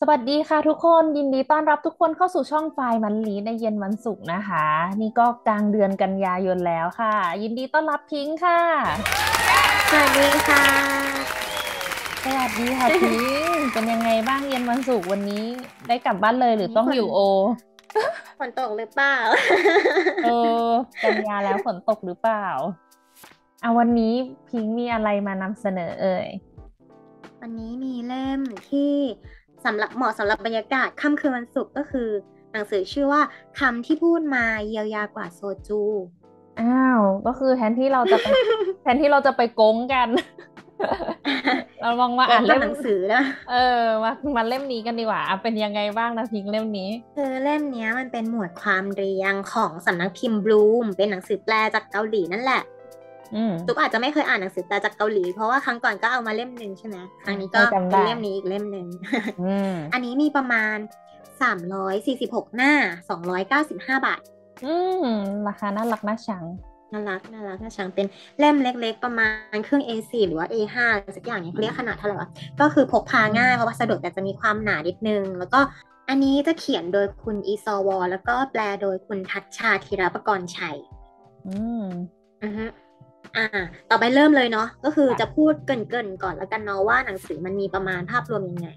[0.00, 4.66] สวัสดีค่ะทุกคนยินดีต้อนรับทุกคนเข้าสู่ช่องไฟมันลีในเย็นวันศุกร์นะคะ
[5.00, 8.60] นี่ก็กลางเดือนกันยายนแล้วค่ะ ยินดีต้อนรับพิงค์ค่ะ
[9.90, 10.64] สวัสดีค่ะ
[12.24, 13.16] สวัสดีค่ะพิ
[13.54, 15.44] งค์เป็นยังไงบ้างเย็นวันศุกร์วันนี้
[15.88, 17.18] ได้กลับบ้านเลยหรือต้องอยู่โอ
[18.38, 19.16] ฝนตกหรือเปล่า
[20.24, 20.28] เอ
[20.66, 20.68] อ
[21.02, 22.46] กันยาแล้วฝนตกหรือเปล่า
[23.62, 24.14] เอาวันนี้
[24.48, 26.26] พิงค์มีอะไรมานำเสนอเอ่ย
[27.40, 28.40] วันนี้มีเล่ม
[28.70, 28.94] ที่
[29.64, 32.08] สำหรับเหมาะสำหรับบรรยากาศค่ำคืนวันศุกร์ก็คือ
[32.52, 33.22] หนังสือชื่อว่า
[33.58, 35.82] คำที่พูดมาเยียวยากว่าโซจู
[36.60, 38.26] อ้าว ก็คือแทนที่เราจะไป
[38.82, 40.08] แทนที่เราจะไปโกงกัน
[41.80, 52.75] เราลองมาอ่านเล่เล่มมหนังสือนะเออมามาเล่มนี้กันดีกว่าอะเป็นยังไงบ้างนะพิงค์เล่มนี้ คือเล่มเนี้ยมันเป็นหมวดความเรียงของสำนักพิมพ์บลูมเป็นหนังสือแปลจากเกาหลีนั่นแหละอืม
[53.66, 58.86] ตุ๊กอาจจะไม่เคยอ่านหนังสือแปลจากเกาหลี เพราะว่าครั้งก่อนก็เอามาเล่มหนึ่งใช่ไหมครั้งนี้ก็จำได้เป็นเล่มนี้อีกเล่มหนึ่ง
[59.42, 60.76] อืมอันนี้มีประมาณ
[61.66, 62.72] 346หน้า
[63.56, 64.20] 295บาท
[64.64, 64.74] อื
[65.04, 65.06] ม
[65.48, 66.44] ราคาน่ารักน่าชัง
[66.92, 68.06] น่ารักน่ารักน่าชังเป็น
[68.38, 72.28] เล่มเล็ก ๆ ประมาณครึ่ง A4 หรือว่า A5 อะไรสักอย่างเนี่ยเขาเรียกขนาดเท่าไหร่วะ
[72.60, 75.60] ก็คือพกพาง่ายเพราะว่าสะดวกแต่จะมีความหนานิดนึง แล้วก็
[76.08, 80.76] อันนี้จะเขียนโดยคุณอีซอวอแล้วก็แปลโดยคุณทัชชาธีรประกรณ์ชัย
[81.48, 81.86] อืม
[82.42, 82.64] อือฮึ
[83.36, 83.46] อ่า
[83.90, 88.68] ต่อไปเริ่มเลยเนาะ ก็คือค่ะจะพูดเกริ่นๆก่อนแล้วกันเนาะว่าหนังสือมันมีประมาณภาพรวมยังไง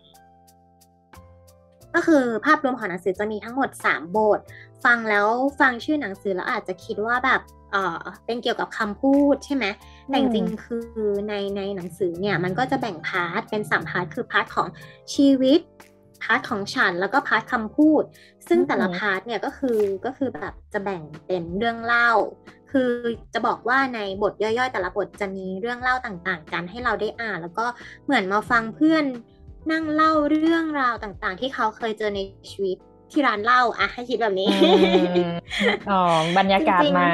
[1.96, 4.40] ก็คือภาพรวมของหนังสือจะมีทั้งหมด 3 บท
[4.86, 5.28] ฟังแล้ว
[5.60, 7.42] ฟังชื่อหนังสือแล้วอาจจะคิดว่าแบบ
[7.72, 9.66] เออเป็นเกี่ยวกับคำพูดใช่ไหม
[10.08, 10.88] แต่จริงๆคือ
[11.28, 14.68] ในในหนังสือเนี่ยมันก็จะแบ่ง part เป็นสาม part คือ part ของ
[15.14, 15.62] ชีวิต
[16.24, 18.04] part ของฉันแล้วก็ part คำพูด
[18.48, 22.12] ซึ่งแต่ละอืมพาร์ทเนี่ยก็คือก็คือแบบจะแบ่งเป็นเรื่องเล่า
[22.72, 22.92] คือ
[23.34, 27.66] จะบอกว่าในบทย่อยๆ แต่ละบทจะมีเรื่องเล่าต่างๆ กันให้เราได้อ่าน แล้วก็
[28.06, 29.04] เหมือนมาฟังเพื่อน
[29.72, 32.20] นั่งเล่าเรื่องราวต่างๆ ที่เขาเคยเจอใน
[32.52, 32.78] ชีวิต
[33.12, 34.48] ที่ร้านเหล้าอะให้คิดแบบนี้
[35.16, 35.34] อืม
[35.90, 36.02] อ๋อ
[36.38, 37.12] บรรยากาศจริงๆมา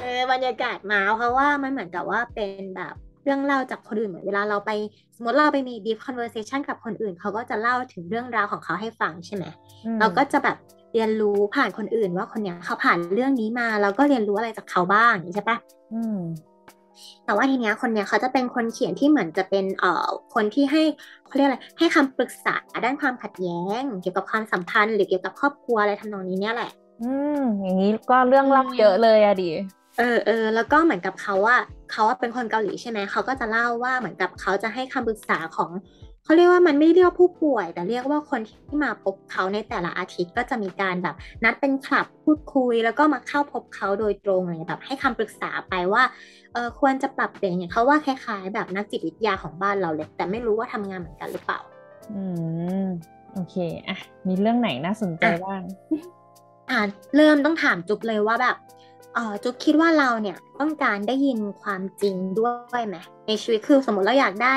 [0.00, 2.94] เออบรรยากาศมาเพราะว่ามันเหมือนกับว่าเป็นแบบ
[3.24, 4.70] เรื่องเล่าจากคนอื่นเหมือนเวลาเราไป
[5.16, 9.44] สมมติเราไปมี deep conversation กับคนอื่น เขาก็จะเล่าถึงเรื่องราวของเขาให้ฟังใช่ไหม
[9.84, 10.56] อืมเราก็จะแบบ
[10.94, 15.56] เรียนรู้ผ่านคนอื่นว่าคนเนี้ยเขาผ่านเรื่องนี้มาเราก็เรียนรู้อะไรจากเขาบ้างอย่างนี้ใช่ปะ
[15.94, 16.18] อืม
[17.24, 20.82] แต่ว่าทีเนี้ยคนเนี้ยเขาจะเป็นคนเขียนที่เหมือนจะเป็นเอ่อคนที่ให้
[21.26, 26.70] เขาเรียกอะไรให้คำปรึกษาด้านความขัดแย้ง เกี่ยวกับความสัมพันธ์หรือเกี่ยวกับครอบครัวอะไรทำนองนี้เนี่ยแหละ
[27.02, 29.50] อืมอย่างนี้ก็เรื่องเล่าอืมเยอะเลยอะดิ
[29.98, 31.56] เออเออแล้วก็เหมือนกับเขาว่า
[31.90, 35.70] เขาว่าเป็นคนเกาหลีใช่ไหมเขาก็จะเล่าว่าเหมือนกับเขาจะให้คำปรึกษาของ
[36.24, 41.14] เขาเรียกว่ามันไม่เรียกว่าผู้ป่วย แต่เรียกว่าคนที่มาพบเขาในแต่ละอาทิตย์ก็จะมีการแบบ
[41.44, 46.02] นัดเป็นคลับพูดคุย แล้วก็มาเข้าพบเขาโดยตรงอะไรเงี้ยแบบให้คำปรึกษาไปว่า
[46.52, 51.60] เออควรจะปรับเปลี่ยนอย่างเขาว่าคล้ายๆ แบบนักจิตวิทยาของบ้านเราเลย แต่ไม่รู้ว่าทำงานเหมือนกันหรือเปล่า
[52.12, 52.22] อื
[52.84, 52.86] ม
[53.34, 53.56] โอเค
[53.88, 55.62] อะมีเรื่องไหนน่าสนใจอะบ้าง
[56.70, 56.80] อ่า
[57.16, 58.56] เริ่มต้องถามจุ๊บเลยว่าแบบ
[59.14, 62.96] เออจุ๊บคิดว่าเราเนี่ยต้องการได้ยินความจริงด้วยไหม
[63.26, 64.56] ในชีวิตคือสมมติเราอยากได้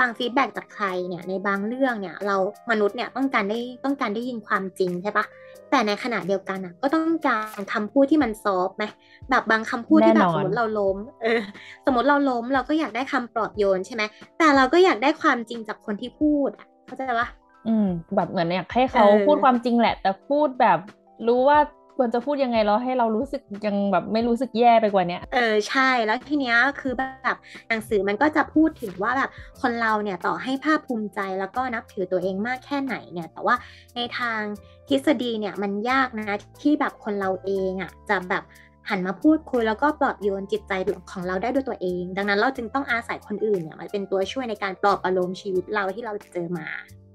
[0.00, 2.36] ฟังฟีดแบ็กจากใครเนี่ยในบางเรื่องเนี่ยเรา
[2.70, 5.24] มนุษย์เนี่ยต้องการได้ต้องการได้ยินความจริงใช่ปะ
[5.70, 8.84] แต่ในขณะเดียวกันอะก็ต้องการคำพูดที่มันซอฟต์ไหม
[9.30, 11.40] แบบบางคำพูดที่แบบแน่นอนสมมติเราล้มเออ
[11.86, 14.02] สมมติเราล้มเราก็อยากได้คำปลอบโยนใช่ไหม
[14.38, 17.28] แต่เราก็อยากได้ความจริงจากคนที่พูดอะเข้าใจปะ
[17.68, 20.78] อืมแบบเหมือนอยากให้เขาเออพูดความจริงแหละ แต่พูดแบบ
[21.26, 21.58] รู้ว่า
[22.02, 27.36] ควรจะพูดยังไงแล้วให้เรารู้สึกยังแบบไม่รู้สึกแย่ไปกว่าเนี้ยเออใช่แล้วทีเนี้ยคือแบบ
[27.68, 29.30] หนังสือมันก็จะพูดถึงว่าแบบ
[29.60, 33.54] คนเราเนี่ยต่อให้ภาคภูมิใจแล้วก็นับถือตัวเองมากแค่ไหนเนี่ย แต่ว่า
[33.96, 34.40] ในทาง
[34.88, 38.42] ทฤษฎีเนี่ยมันยากนะที่แบบคนเราเองอะจะแบบ
[38.88, 40.72] หันมาพูดคุยแล้วก็ปลอบโยนจิตใจ
[41.12, 46.68] ของเราได้ด้วยตัวเอง ดังนั้นเราจึงต้องอาศัยคนอื่นเนี่ยมาเป็นตัวช่วยในการปลอบประโลมชีวิตเราที่เราเจอมา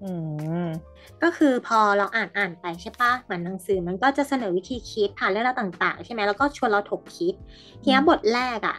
[0.05, 0.13] อื
[0.65, 0.67] ม
[1.23, 7.33] ก็คือพอเราอ่านอ่านไปใช่ปะเหมือนหนังสือมันก็จะเสนอวิธีคิดผ่านเรื่องราวต่างๆ ใช่ไหมแล้วก็ชวนเราถกคิด
[7.83, 8.77] ทีนี้บทแรกอะ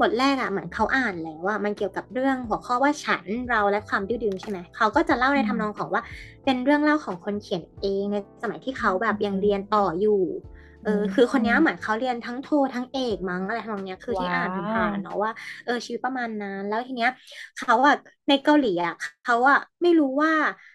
[0.00, 6.02] บทแรกอะเหมือนเขาอ่านแล้วว่ามันเกี่ยวกับเรื่องหัวข้อว่าฉันเราและความดื้อดึงใช่ไหมเขาก็จะเล่าในทำนองของว่า
[6.44, 10.20] เป็นเรื่องเล่าของคนเขียนเองในสมัยที่เขาแบบยังเรียนต่ออยู่
[10.86, 15.30] เออคือคนนี้เหมือนเขาเรียนทั้งโททั้งเอกมั้งอะไรทำนองเนี้ยคือที่อ่านผ่านเนาะว่า
[15.64, 17.10] เออชีวิตประมาณนั้นแล้วทีเนี้ย
[17.58, 17.94] เขาอะ
[18.28, 18.94] ในเกาหลีอะ
[19.24, 20.32] เขาอะไม่รู้ว่า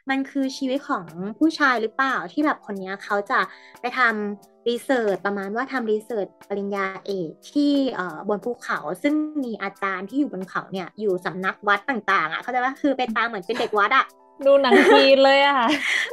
[0.10, 1.06] มันคือชีวิตของ
[1.40, 3.40] ผู้ชายหรือเปล่าที่แบบคนนี้เขาจะ
[3.82, 9.14] ไปทำรีเสิร์ชประมาณว่าทำรีเสิร์ชปริญญาเอกที่เอ่อบนภูเขา ซึ่ง
[9.44, 14.06] มีอาจารย์ที่อยู่บนเขาเนี่ยอยู่สำนักวัดต่างๆอะเขาใจว่าคือไปตามเหมือนเป็นเด็กวัดอะ
[14.48, 15.62] ดูหนังจีนเลยอะ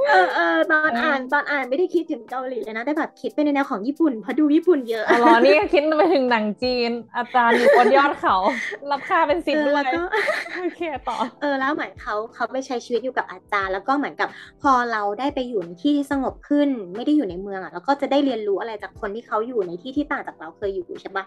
[0.09, 8.37] เออเออตอนอ่านตอนอ่านไม่ได้คิดถึงเกาหลีเลยนะ แต่แบบคิดไปในแนวของญี่ปุ่นเพราะดูญี่ปุ่นเยอะอ๋อนี่คิดไปถึงหนังจีน อาจารย์อยู่บนยอดเขา
[8.91, 9.83] รับค่าเป็นสิบด้วย
[10.59, 14.29] โอเคต่อเออแล้วเหมือนเขาเขาไปใช้ชีวิตอยู่กับอาจารย์ แล้วก็เหมือนกับ
[14.63, 21.25] พอเราได้ไปอยู่ในที่ที่สงบขึ้น ไม่ได้อยู่ในเมืองอะแล้วก็จะได้เรียนรู้อะไรจากคนที่เขาอยู่ในที่ที่ต่างจากเราเคยอยู่ใช่ปะ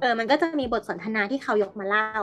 [0.00, 2.20] เออ มันก็จะมีบทสนทนาที่เขายกมาเล่า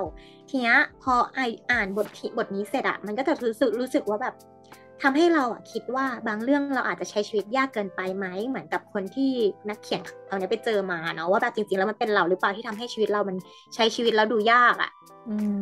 [0.50, 1.40] ทีเนี้ยพอไอ
[1.72, 4.36] อ่านบทบทนี้เสร็จอะมันก็จะรู้สึกรู้สึกว่าแบบ
[5.04, 9.32] ทำให้เราอะคิดว่าบางเรื่องเราอาจจะใช้ชีวิตยากเกินไปไหมเหมือนกับคนที่
[9.70, 13.38] นักเขียนเขาเนี้ยไปเจอมาเนาะว่าแบบจริงๆแล้วมันเป็นเราหรือเปล่าที่ทำให้ชีวิตเรามัน
[13.76, 14.92] ใช้ชีวิตแล้วดูยากอะ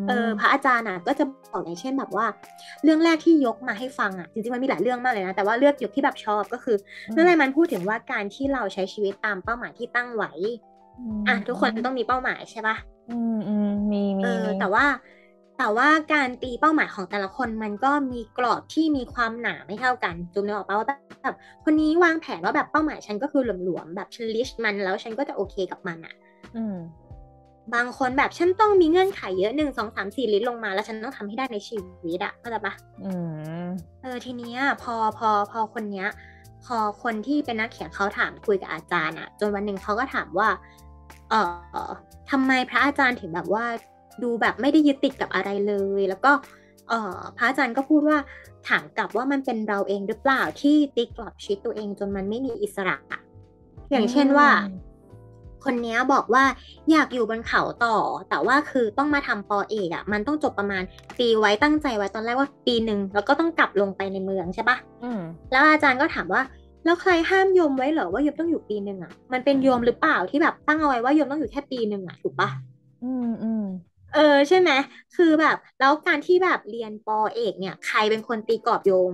[0.08, 2.26] เออพระอาจารย์อะก็จะบอกอย่างเช่นแบบว่า
[2.84, 6.78] เรื่องแรกที่ยกมาให้ฟังอะจริงๆมันมีหลายเรื่องมากเลยนะแต่ว่าเลือกยกที่แบบชอบก็คือ
[7.12, 10.32] เรื่องแรกมันพูดถึงว่าการที่เราใช้ชีวิตตามเป้าหมายที่ตั้งไว้
[11.28, 12.76] อะทุกคนต้องมีเป้าหมายใช่ปะ
[13.10, 14.86] อืมอืมมีมีเออแต่ว่า
[15.58, 20.88] แต่ว่าการตีเป้าหมายของแต่ละคนมันก็มีกรอบที่มีความหนาไม่เท่ากันจุมนึกออกปะว่า
[21.24, 26.14] แบบคนนี้วางแผนว่าแบบเป้าหมายฉันก็คือหลวมๆแบบฉันลิชมันแล้วฉันก็จะโอเคกับมันอะ
[26.56, 26.78] อืม
[27.76, 32.74] บางคนแบบฉันต้องมีเงื่อนไขเยอะหนึ่งสองสามสี่ลิตรลงมา แล้วฉันต้องทำให้ได้ในชีวิตอะเข้าใจปะ
[33.04, 33.12] อื
[33.64, 33.68] ม
[34.02, 36.08] เออทีเนี้ยพอพอพอคนเนี้ย
[36.66, 40.50] พอคนที่เป็นนักเขียนเขาถามคุยกับอาจารย์อะจนวันหนึ่งเขาก็ถามว่า
[41.30, 41.34] เอ
[41.88, 41.92] อ
[42.32, 43.66] ทำไมพระอาจารย์ถึงแบบว่า
[44.24, 46.32] ดูแบบไม่ได้ยึดติดกับอะไรเลย แล้วก็
[46.90, 48.18] เออพระอาจารย์ก็พูดว่า
[48.68, 52.98] ถามกลับว่ามันเป็นเราเองหรือเปล่าที่ตีกลับชีวิตตัวเองจนมันไม่มีอิสระ
[53.92, 54.50] อย่างเช่นว่า
[55.66, 56.44] คนนี้บอกว่า
[56.92, 57.98] อยากอยู่บนเขาต่อ
[58.30, 60.84] แต่ว่าคือต้องมาทำปอเอกอะ่ะ มันต้องจบประมาณ
[61.20, 64.78] ปีไว้ตั้งใจไว้ตอนแรกว่าปีหนึ่งแล้วก็ต้องกลับลงไปในเมืองใช่ปะ
[65.52, 66.42] แล้วอาจารย์ก็ถามว่า
[66.86, 72.50] แล้วใครห้ามโยมไว้เหรอว่าโยมต้องอยู่ปีหนึ่งอะ มันเป็นโยมหรือเปล่าที่แบบตั้งเอาไว้ว่าโยมต้องอยู่แค่ปีหนึ่งอะถูกปะ
[73.04, 73.66] อืมอืม
[74.16, 74.72] เออใช่ไหม
[75.16, 79.12] คือแบบ แล้วการที่แบบเรียนปอเอกเนี่ย ใครเป็นคนตีกรอบโยม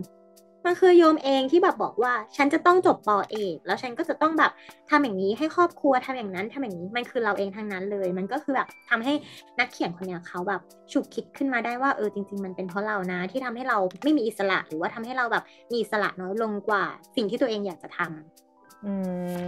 [0.65, 4.51] มันคือโยมเองที่แบบบอกว่า ฉันจะต้องจบปอเอกแล้วฉันก็จะต้องแบบ
[4.89, 9.13] ทำอย่างนี้ให้ครอบครัวทำอย่างนั้นทำอย่างนี้มันคือเราเองทั้งนั้นเลย มันก็คือแบบทำให้
[9.59, 10.61] นักเขียนคนเนี้ยเขาแบบ
[10.91, 16.83] ฉุกคิดขึ้นมาได้ว่าเออจริง ๆ มันเป็นเพราะเรานะ ที่ทำให้เราไม่มีอิสระ หรือว่าทำให้เราแบบมีอิสระน้อยลงกว่า
[17.15, 18.93] สิ่งที่ตัวเองอยากจะทำอื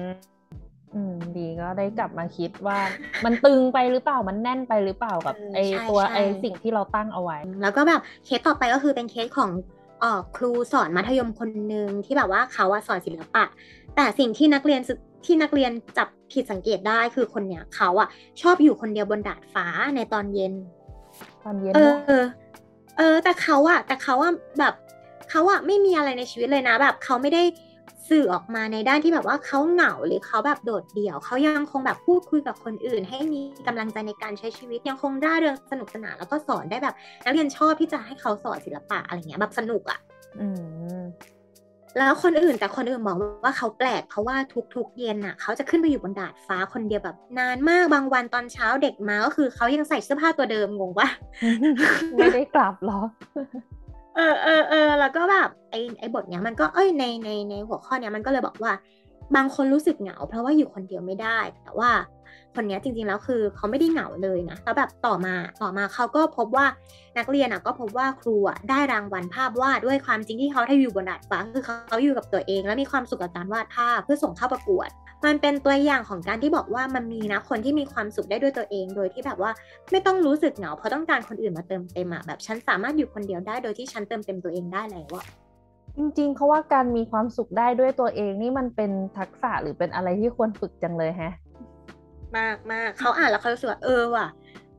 [0.06, 0.08] ม
[0.96, 2.78] อืมดีก็ได้กลับมาคิดว่า
[3.26, 5.60] มันตึงไปหรือเปล่ามันแน่นไปหรือเปล่ากับไอ
[5.90, 9.50] ตัวไอสิ่งที่เราตั้งเอาไว้ แล้วก็แบบเคสต่อไปก็คือเป็นเคสของ
[9.81, 9.81] ออ
[10.36, 13.44] ครูสอนมัธยมคนหนึ่งที่แบบว่าเขาสอนศิลปะ
[13.96, 14.82] แต่สิ่งที่นักเรียน
[15.26, 18.08] ที่นักเรียนจับผิดสังเกตได้คือคนเนี้ยเขาอะ
[18.42, 20.54] ชอบอยู่คนเดียวบนดาดฟ้าในตอนเย็น
[21.44, 21.80] ตอนเย็น เอ
[22.22, 22.22] อ
[22.98, 24.74] เออ แต่เขาอะแต่เขาอะแบบ
[25.30, 27.44] เขาอะไม่มีอะไรในชีวิตเลยนะ แบบเขาไม่ได้
[28.12, 40.00] สื่อออกมาในด้านที่แบบว่าเขาเหงาหรือเขาแบบโดดเดี่ยวเขายังคงแบบพูดคุยกับคนอื่น ให้มีกำลังใจในการใช้ชีวิตยังคงร่าเริงสนุกสนานแล้วก็สอนได้แบบนักเรียนชอบที่จะให้เขาสอนศิลปะอะไรเงี้ยแบบสนุกอะ่ะ
[41.98, 44.36] แล้วคนอื่นแต่คนอื่นบอกว่าเขาแปลกเพราะว่า
[44.76, 51.08] ทุกๆเย็นอะเขาจะขึ้นไปอยู่บนดาดฟ้าคนเดียวแบบนานมากบางวันตอนเช้าเด็กมาก็คือเขายังใส่เสื้อผ้าตัวเดิมงงปะ
[52.16, 53.02] ไม่ได้กลับหรอ
[54.16, 58.74] เออเออเออแล้วก็แบบไอไอบทเนี้ยมันก็เอ้ยในในในหัวข้อเนี้ยมันก็เลยบอกว่า
[59.36, 61.92] บางคนรู้สึกเหงา เพราะว่าอยู่คนเดียวไม่ได้ แต่ว่า
[62.56, 66.66] คนนี้จริงๆแล้วคือเขาไม่ได้เหงาเลยนะแล้วแบบต่อมาต่อมาเขาก็พบว่า
[67.18, 74.90] นักเรียนอะก็พบว่าครูอะได้รางวัลภาพวาดด้วยความจริงที่เขาได้อยู่บนดาดฟ้าคือเขาอยู่กับตัวเอง แล้วมีความสุขกับการวาดภาพเพื่อส่งเข้าประกวด
[75.26, 79.52] มันเป็นตัวอย่างของการที่บอกว่ามันมีนะคนที่มีความสุขได้ด้วยตัวเอง โดยที่แบบว่า
[79.92, 85.26] ไม่ต้องรู้สึกเหงาเพราะต้องการคนอื่นมาเติมเต็มอะแบบฉันสามารถอยู่คนเดียวได้โดยที่ฉันเติมเต็มตัวเองได้แล้วอะ
[85.98, 91.32] จริงๆเขาว่าการมีความสุขได้ด้วยตัวเองนี่มันเป็นทักษะหรือเป็นอะไรที่ควรฝึกจังเลยฮะ
[92.38, 94.28] มากมากเขาอ่านแล้วเขารู้สึกว่าเออว่ะ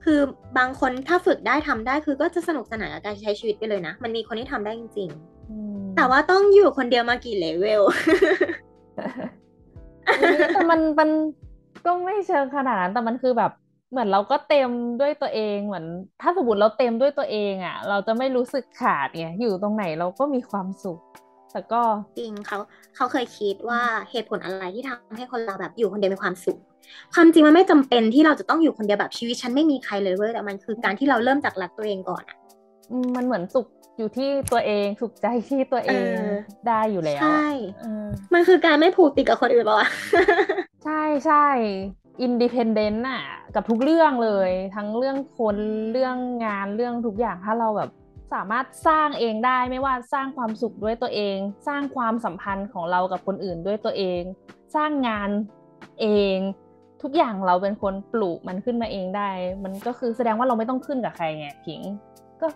[0.05, 0.21] คือ
[0.59, 7.83] บางคนถ้าฝึกได้ทำได้คือก็จะสนุกสนานกับการใช้ชีวิตไปเลยนะ มันมีคนที่ทำได้จริงๆแต่ว่าต้องอยู่คนเดียวมากี่เลเวล
[10.53, 11.11] แต่มันมัน
[11.87, 13.53] ก็ไม่เชิงขนาดนั้นแต่มันคือแบบ
[13.91, 15.87] เหมือนเราก็เต็มด้วยตัวเองเหมือน
[16.23, 21.01] ถ้าสมมติเราเต็มด้วยตัวเองอะ เราจะไม่รู้สึกขาดไงอยู่ตรงไหนเราก็มีความสุข
[21.53, 21.83] แต่ก็
[22.19, 22.59] จริงเขา
[22.97, 26.59] เขาเคยคิดว่าเหตุผลอะไรที่ทำให้คนเราแบบอยู่คนเดียวมีความสุข
[27.15, 32.39] ความจริงมันไม่จำเป็นที่เราจะต้องอยู่คนเดียวแบบชีวิตฉันไม่มีใครเลยเว้ยแต่มันคือการที่เราเริ่มจากรักตัวเองก่อนอะ
[33.17, 33.67] มันเหมือนสุข
[33.99, 36.15] อยู่ที่ตัวเองสุขใจที่ตัวเอง
[36.69, 37.49] ได้อยู่แล้ว ใช่
[38.33, 39.83] มันคือการไม่ผูกติดกับคนอื่นหรอ
[40.85, 41.47] ใช่ใช่
[42.23, 43.23] อินดิเพนเดนต์น่ะ
[43.55, 45.57] กับทุกเรื่องเลย ทั้งเรื่องคน
[45.93, 47.91] เรื่องงานเรื่องทุกอย่างถ้าเราแบบ
[48.35, 51.37] สามารถสร้างเองได้ไม่ว่าสร้างความสุขด้วยตัวเอง
[51.69, 54.23] สร้างความสัมพันธ์ของเรากับคนอื่นด้วยตัวเอง
[54.77, 55.31] สร้างงาน
[56.01, 56.39] เอง
[57.03, 59.31] ทุกอย่างเราเป็นคนปลูกมันขึ้นมาเองได้
[59.65, 61.81] มันก็คือแสดงว่าเราไม่ต้องขึ้นกับใครไงพิง
[62.41, 62.47] ก็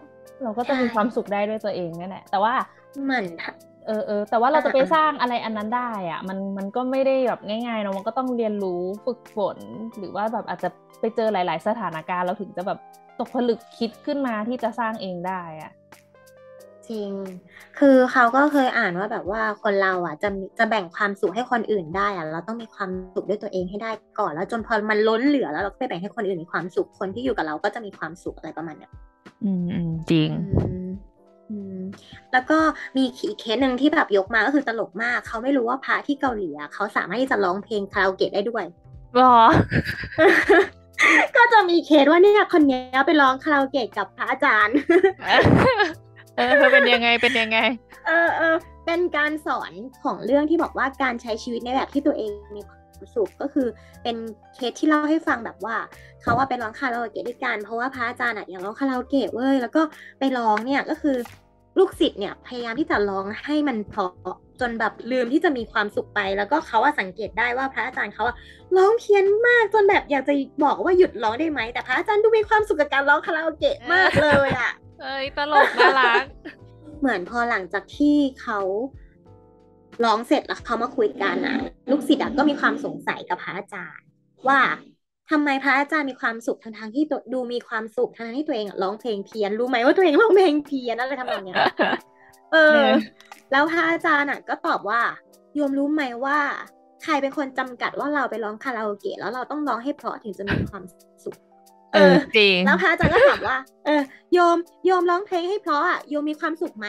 [0.43, 2.55] เราก็จะมีความสุขได้ด้วยตัวเองนั่นแหละแต่ว่า
[3.05, 3.25] เหมือน
[3.87, 9.59] เออเออแต่ว่าเราจะไปสร้างอะไรอันนั้นได้อะมันมันก็ไม่ได้แบบง่ายๆเนาะมันก็ต้องเรียนรู้ฝึกฝน
[9.99, 10.69] หรือว่าแบบอาจจะ
[11.01, 12.79] ไปเจอหลาย ๆ สถานการณ์เราถึงจะแบบ
[13.19, 15.73] ตกผลึกคิดขึ้นมาที่จะสร้างเองได้อะ
[16.91, 17.11] จริง
[17.79, 20.29] คือเขาก็เคยอ่านว่าแบบว่าคนเราอะจะ
[20.59, 28.93] จะแบ่งความสุขให้คนอื่นได้อะเราต้องมีความสุขด้วยตัวเองให้ได้ก่อนแล้วจนพอมันล้นเหลือแล้วเราไปแบ่งให้คนอื่นมีความสุขคนที่อยู่กับเราก็จะมีความสุขอะไรประมาณเนี้ย
[29.45, 29.51] อื
[29.85, 30.31] มจริง
[32.33, 32.59] แล้วก็
[32.97, 38.65] มีอีกเคสหนึ่งที่แบบยกมาก็คือตลกมาก เขาไม่รู้ว่าพระที่เกาหลีเขาสามารถที่จะร้องเพลงคาราโอเกะได้ด้วย
[39.17, 39.39] หรอ
[41.37, 44.77] ก็จะมีเคสว่าเนี่ยคนนี้ไปร้องคาราโอเกะกับพระอาจารย์
[46.37, 47.59] เออเป็นยังไงเป็นยังไง
[48.07, 49.73] เออเออเป็นการสอน
[50.05, 53.69] ของเรื่องที่บอกว่าการใช้ชีวิตในแบบที่ตัวเองมีความ สุขก็คือ
[54.03, 54.17] เป็น
[54.55, 55.77] เคสที่เล่าให้ฟังแบบว่า
[56.23, 59.83] เขาว่าไปร้องคาราโอเกะด้วยกันเพราะว่าพระอาจารย์อยากร้องคาราโอเกะเว้ยแล้วก็
[60.19, 61.17] ไปร้องเนี่ยก็คือ
[61.79, 64.13] ลูกศิษย์เนี่ยพยายามที่จะร้องให้มันเพราะ
[64.61, 68.25] จนแบบลืมที่จะมีความสุขไป แล้วก็เขาว่าสังเกตได้ว่าพระอาจารย์เขา
[68.77, 70.33] ร้องเพี้ยนมากจนแบบอยากจะ
[70.65, 76.25] บอกว่าหยุดร้องได้ไหมแต่พระอาจารย์ดูมีความสุขกับการร้องคาราโอเกะมากเลยอะเอ้ยตลกน่ารัก
[77.01, 78.59] เหมือนพอหลังจากที่เขา
[80.05, 81.59] ร้องเสร็จแล้วเขามาคุยกันอะ
[81.91, 84.07] ลูกศิษย์ก็มีความสงสัยกับพระอาจารย์
[84.49, 84.61] ว่า
[85.31, 91.57] ทำไมพระอาจารย์มีความสุขทั้งทงที่ดูมีความสุขทั้งที่ตัวเองร้องเพลงเพี้ยนรู้ไหมว่าตัวเองร้องเพลงเพี้ยนอะไรทำนองเนี้ย
[92.53, 92.83] เออ
[93.53, 95.01] แล้วพระอาจารย์อะ ก็ตอบว่า
[95.55, 96.39] โยมรู้ไหมว่า
[97.03, 100.85] ใครเป็นคนจำกัดว่าเราไปร้องคาราโอเกะแล้วเราต้องร้องให้เพราะถึงจะมีความ
[101.25, 101.37] สุข
[101.93, 104.03] เออจริงแล้วพระอาจารย์ก็ถามว่า เออ
[104.35, 106.87] โยมโยมร้องเพลงให้เพราะอะโยมมีความสุขไหม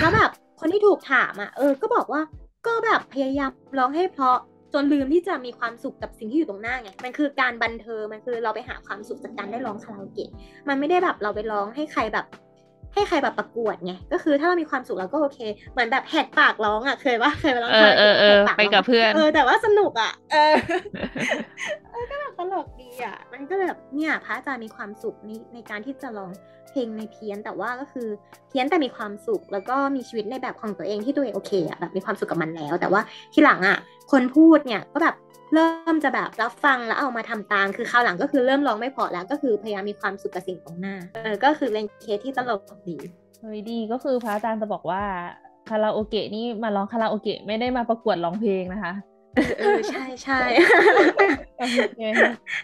[0.00, 0.30] แล้วแบบ
[0.60, 2.22] คนที่ถูกถามอะเออ ก็บอกว่า
[2.66, 4.38] ก็แบบพยายามร้องให้เพราะ
[4.74, 10.30] จนลืมที่จะมีความสุขกับสิ่งที่อยู่ตรงหน้าไง มันคือการบันเทิง มันคือเราไปหาความสุขจากการได้ร้องคาราโอเกะ
[10.68, 12.26] มันไม่ได้แบบเราไปร้องให้ใครแบบ
[12.94, 15.40] ให้ใครแบบประกวดไง ก็คือถ้าเรามีความสุขเราก็โอเค
[15.72, 20.54] เหมือนแบบแหกปากร้องอะ เคยปะเคยไปร้องคาราโอเกะไปกับเพื่อน เออแต่ว่าสนุกอะ เออ
[22.10, 26.32] ก็แบบ ตลกดีอะ มันก็แบบเนี่ยพระอาจารย์มีความสุขในในการที่จะร้อง
[26.70, 28.08] เพลงในเพี้ยนแต่ว่าก็คือ
[28.48, 33.00] เพี้ยนแต่มีความสุข แล้วก็มีชีวิตในแบบของตัวเองที่ตัวเองโอเคอะแบบมีความสุขกับมันแล้ว แต่ว่า
[33.32, 33.78] ที่หลังอะ
[34.12, 35.14] คนพูดเนี่ยก็แบบ
[35.54, 42.96] เริ่มจะแบบรับฟังแล้วเอามาทำตาม คือคราวหลังก็คือเริ่มร้องไม่พอแล้ว ก็คือพยายามมีความสุขกับสิ่งตรงหน้า เออ ก็คือเป็นเคสที่ตลกดี
[43.40, 45.02] เฮ้ยดีก็คือพระอาจารย์จะบอกว่า
[45.68, 48.92] คาราโอเกะนี่มาร้องคาราโอเกะไม่ได้มาประกวดร้องเพลงนะคะ
[49.60, 50.40] เออใช่ใช่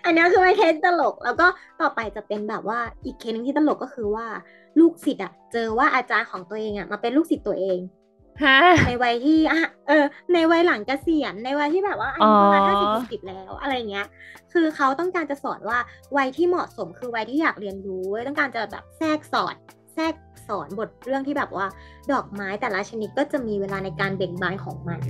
[0.05, 1.47] อันนี้คือไม่เคสตลก แล้วก็
[1.81, 4.27] ต่อไปจะเป็นแบบว่าอีกเคสนึงที่ตลกก็คือว่า
[4.81, 7.79] ลูกศิษย์อะ เจอว่าอาจารย์ของตัวเองอะมาเป็นลูกศิษย์ตัวเอง
[8.87, 14.07] ในวัยที่อะเออ ในวัยหลังเกษียณในวัยที่แบบว่าอายุประมาณห้าสิบหกสิบแล้วอะไรเงี้ย
[14.53, 15.79] คือเขาต้องการจะสอนว่า
[16.17, 19.55] วัยที่เหมาะสมคือวัยที่อยากเรียนรู้ต้องการจะแบบแทรกสอน
[19.95, 20.15] แทรก
[20.49, 21.67] สอนบทเรื่องที่แบบว่า
[22.13, 25.01] ดอกไม้แต่ละชนิดก็จะมีเวลาในการเบ่งบานของมัน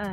[0.00, 0.10] อ่า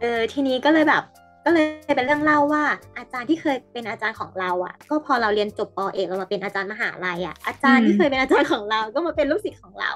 [0.00, 1.02] เออทีนี้ก็เลยแบบ
[1.44, 1.66] ก็เลย
[1.96, 2.64] เป็นเรื่องเล่าว่า
[2.98, 9.92] อาจารย์ที่เคยเป็นอาจารย์ของเราอะ ก็พอเราเรียนจบปเอกเรามาเป็นอาจารย์มหาลัยอะอาจารย์ที่เคยเป็นอาจารย์ของเรา ก็มาเป็นลูกศิษย์ของเรา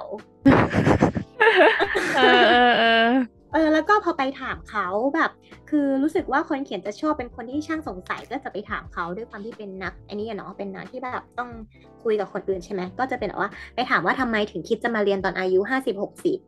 [2.16, 2.42] เออ
[2.78, 3.08] เออ
[3.52, 5.30] เออเออแล้วก็พอไปถามเขาแบบ
[5.71, 11.50] คือรู้สึกว่าคนเขียนจะชอบเป็นคนที่ช่างสงสัยก็จะไปถามเขาด้วยความที่เป็นนักอันนี้เนาะเป็นนักที่แบบต้อง
[12.02, 16.38] คุยกับคนอื่นใช่ไหมก็จะเป็นแบบว่าไปถามว่าทำไมถึงคิดจะมาเรียนตอนอายุห้าสิบหกสิบ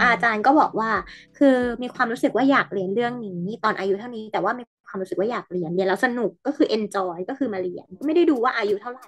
[0.00, 0.90] อาจารย์ก็บอกว่า
[1.38, 9.06] คือมีความรู้สึกว่าอยากเรียนเรื่องนี้ตอนอายุเท่านี้ แต่ว่ามีความรู้สึกว่าอยากเรียนเรียนแล้วสนุกก็คือ enjoy ก็คือมาเรียน ไม่ได้ดูว่าอายุเท่าไหร่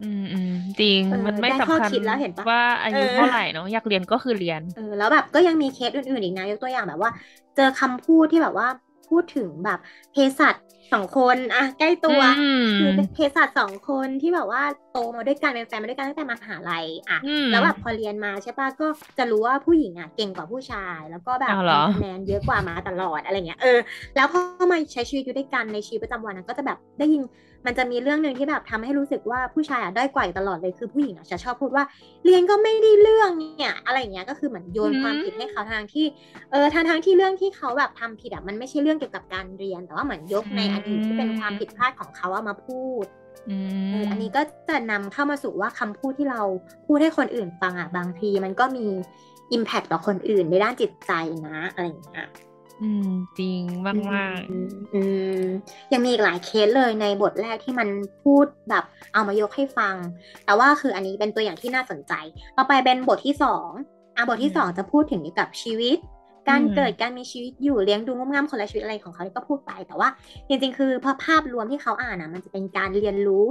[0.00, 0.48] อืมอืม
[0.80, 7.10] จริงมันไม่สำคัญแล้วเห็นปะว่าอายุเท่าไหร่เนาะอยากเรียนก็คือเรียนเออแล้วแบบก็ยังมีเคสอื่นๆอีกนะยกตัวอย่างแบบว่า
[7.54, 8.66] เจอคำพูดที่แบบว่า
[9.08, 9.78] พูดถึงแบบ
[10.10, 10.54] เภสัช
[10.92, 12.20] สองคนอะใกล้ตัว
[12.78, 14.62] คือเป็นเภสัชสองคนที่แบบว่า
[14.92, 17.18] โตมาด้วยกันเป็นแฟนมาด้วยกันตั้งแต่มหาลัยอะ
[17.50, 18.86] แล้วแบบพอเรียนมาใช่ปะก็
[19.18, 21.56] จะรู้ว่าผู้หญิงอะเก่งกว่าผู้ชาย แล้วก็แบบ
[21.94, 23.78] คะแนนเยอะกว่ามาตลอดอะไรเงี้ยเออ
[24.16, 24.40] แล้วพอ
[24.72, 27.22] มาใช้ชีวิตอยู่ด้วยกันในชีวิตประจำวันก็จะแบบได้ยิน
[27.66, 31.84] มันจะมีเรื่องหนึ่งที่แบบทำให้รู้สึกว่าผู้ชายอะได้กว่าตลอดเลยคือผู้หญิงอะจะชอบพูดว่า
[32.24, 36.06] เรียนก็ไม่ได้เรื่องเนี่ยอะไรเงี้ยก็คือเหมือนโยนความผิดให้เขาทางที่
[36.50, 43.04] เออทางทางที่เรื่องที่เขาแบบทำผิดอะมันไม่ใช่เรื่องเกี่ยวกับการเรียนแต่ว่าเหมือนยกในอดีตที่เป็นความผิดพลาดของเขาเอามาพูด
[43.48, 46.42] เอออันนี้ก็จะนำเข้ามาสู่ว่าคำพูดที่เรา
[46.86, 48.86] พูดให้คนอื่นฟังอะบางที มันก็มี
[49.52, 51.12] อิมแพคต่อคนอื่นในด้านจิตใจ
[51.46, 52.28] นะอะไรอย่างเงี้ย
[52.82, 55.02] อืมจริงมากมากอืมอื
[55.40, 55.42] ม
[55.92, 57.88] ยังมีอีกหลายเคสเลยในบทแรกที่มัน
[58.22, 59.94] พูดแบบเอามายกให้ฟัง
[60.44, 62.12] แต่ว่าคืออันนี้เป็นตัวอย่างที่น่าสนใจ
[62.56, 63.68] ต่อไปเป็นบทที่สอง
[64.16, 65.96] อะบทที่สองจะพูดถึงเกี่ยวกับชีวิต
[66.48, 70.08] การเกิดการมีชีวิตอยู่เลี้ยงดูงมงามคนละชีวิตอะไรของเขาก็พูดไปแต่ว่า
[70.48, 73.44] จริงๆ คือพอภาพรวมที่เขาอ่านอะมันจะเป็นการเรียนรู้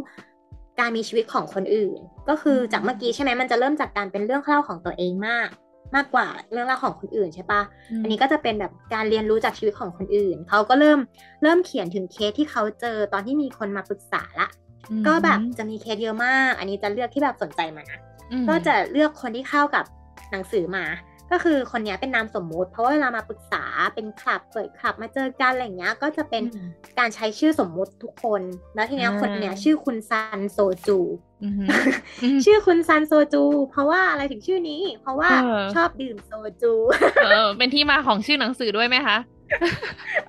[0.79, 1.99] การมีชีวิตของคนอื่น
[2.29, 5.47] ก็คือจากเมื่อกี้ใช่ไหมมันจะเริ่มจากการเป็นเรื่องเล่าของตัวเองมาก
[5.95, 7.61] มากกว่าเรื่องเล่าของคนอื่นใช่ปะ
[8.01, 10.99] อันนี้ก็จะเป็นแบบการเรียนรู้จากชีวิตของคนอื่น เขาก็เริ่ม
[11.43, 14.47] เริ่มเขียนถึงเคสที่เขาเจอตอนที่มีคนมาปรึกษาละ
[14.91, 17.99] อืมก็แบบจะมีเคสเยอะมาก อันนี้จะเลือกที่แบบสนใจมานะ
[18.31, 19.85] อืมก็จะเลือกคนที่เข้ากับ
[20.31, 20.85] หนังสือมา
[21.31, 23.63] ก็คือคนเนี้ยเป็นนามสมมุติ เพราะว่าเวลามาปรึกษา
[23.95, 26.67] เป็นคลับเปิดคลับมาเจอกันอะไรอย่างเงี้ยก็จะเป็นอืม
[26.99, 28.41] การใช้ชื่อสมมุติทุกคน
[28.75, 30.99] แล้วทีเนี้ยอ่าคนเนี้ยชื่อคุณซันโซจู
[31.43, 31.55] อืม
[32.23, 36.73] อืมชื่อคุณซันโซจู เพราะว่าอะไรถึงชื่อนี้ เพราะว่าเออชอบดื่มโซจู
[37.25, 39.17] เออเป็นที่มาของชื่อหนังสือด้วยไหมคะ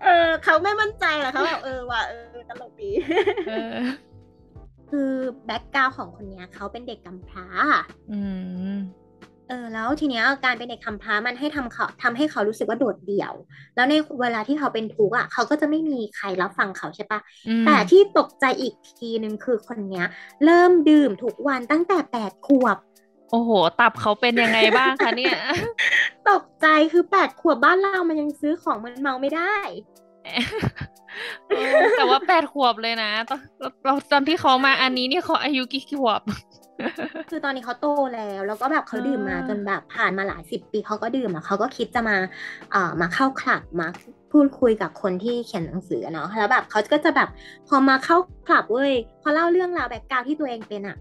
[0.04, 2.90] เออเขาไม่มั่นใจหรอกเขาแบบเออว่ะเออตลกดี
[3.48, 3.76] เออ
[4.90, 5.10] คือ
[5.46, 7.46] background ของคนเนี้ยเขาเป็นเด็กกำพร้า
[8.12, 8.20] อื
[8.74, 8.76] ม
[9.48, 13.32] เออแล้วทีเนี้ยการเป็นเด็กกำพร้ามันให้ทำเขาทำให้เขารู้สึกว่าโดดเดี่ยว
[13.76, 20.06] แล้วในเวลาที่เขาเป็นทุกข์อะเขาก็จะไม่มีใครรับฟังเขาใช่ปะอืมแต่ที่ตกใจอีกทีหนึ่งคือคนเนี้ย
[20.44, 22.76] เริ่มดื่มทุกวันตั้งแต่แปดขวบ
[23.30, 23.50] โอ้โห
[23.80, 25.38] ตับเขาเป็นยังไงบ้างคะเนี่ย
[26.30, 29.56] ตกใจคือแปดขวบบ้านเรามันยังซื้อของมันเมาไม่ได้
[31.48, 33.40] เออแต่ว่าแปดขวบเลยนะตอน
[33.84, 36.20] เราตอนที่เขามาอันนี้เนี่ยเขาอายุกี่ขวบ
[37.30, 42.16] คือตอนนี้เขาโตแล้ว แล้วก็แบบเขาดื่มมาอ่าจนแบบผ่านมาหลายสิบปีเขาก็ดื่มอะเขาก็คิดจะมา
[42.72, 43.88] เอ่อมาเข้าคลับมา
[44.32, 47.28] พูดคุยกับคนที่เขียนหนังสือเนาะแล้วแบบเขาก็จะแบบ
[47.68, 48.16] พอมาเข้า
[48.46, 48.92] คลับเว้ย
[49.22, 50.96] พอเล่าเรื่องราว background ที่ตัวเองเป็นอะ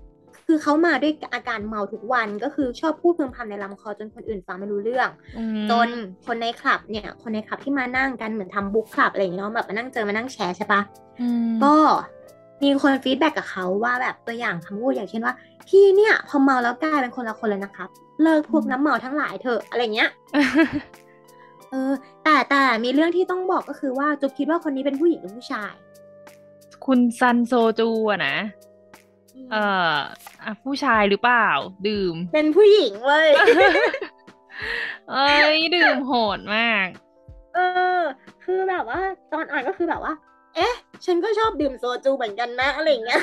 [0.48, 5.88] คือเขามาด้วยอาการเมาทุกวันก็คือชอบพูดพึมพำในลำคอจนคนอื่นฟังไม่รู้เรื่องอืมจน
[6.26, 10.82] คนในคลับเนี่ย คนในคลับที่มานั่งกันเหมือนทำ book club อะไรอย่างเงี้ยเนาะแบบมานั่งเจอมานั่งแชร์ใช่ปะ
[11.22, 11.74] อืมก็
[12.64, 15.34] มีคน feedback กับเขาว่าแบบตัวอย่างคำพูดอย่างเช่นว่า
[15.68, 17.90] พี่เนี่ย พอเมาแล้วกลายเป็นคนละคนเลยนะครับ
[18.24, 20.10] เลิกพวกน้ำเมาทั้งหลายเถอะอะไรเงี้ย
[21.70, 21.92] เออ
[22.24, 25.74] แต่แต่มีเรื่องที่ต้องบอกก็คือว่าจุ๊บคิดว่าคนนี้เป็นผู้หญิงหรือผู้ชาย
[26.86, 28.36] คุณซันโซจูอะนะ
[29.52, 29.96] เอ่อ
[30.44, 31.48] อะผู้ชายหรือเปล่า
[31.88, 33.30] ดื่ม เป็นผู้หญิงเว้ย
[35.10, 36.88] เอ้ยดื่มโหดมาก
[37.56, 37.60] เอ
[37.98, 38.00] อ
[38.44, 39.00] คือแบบว่า
[39.34, 40.14] ตอนอ่านก็คือแบบว่า
[40.56, 40.74] เอ๊ะ
[41.06, 43.22] ฉันก็ชอบดื่มโซจูเหมือนกันนะอะไรอย่างเงี้ย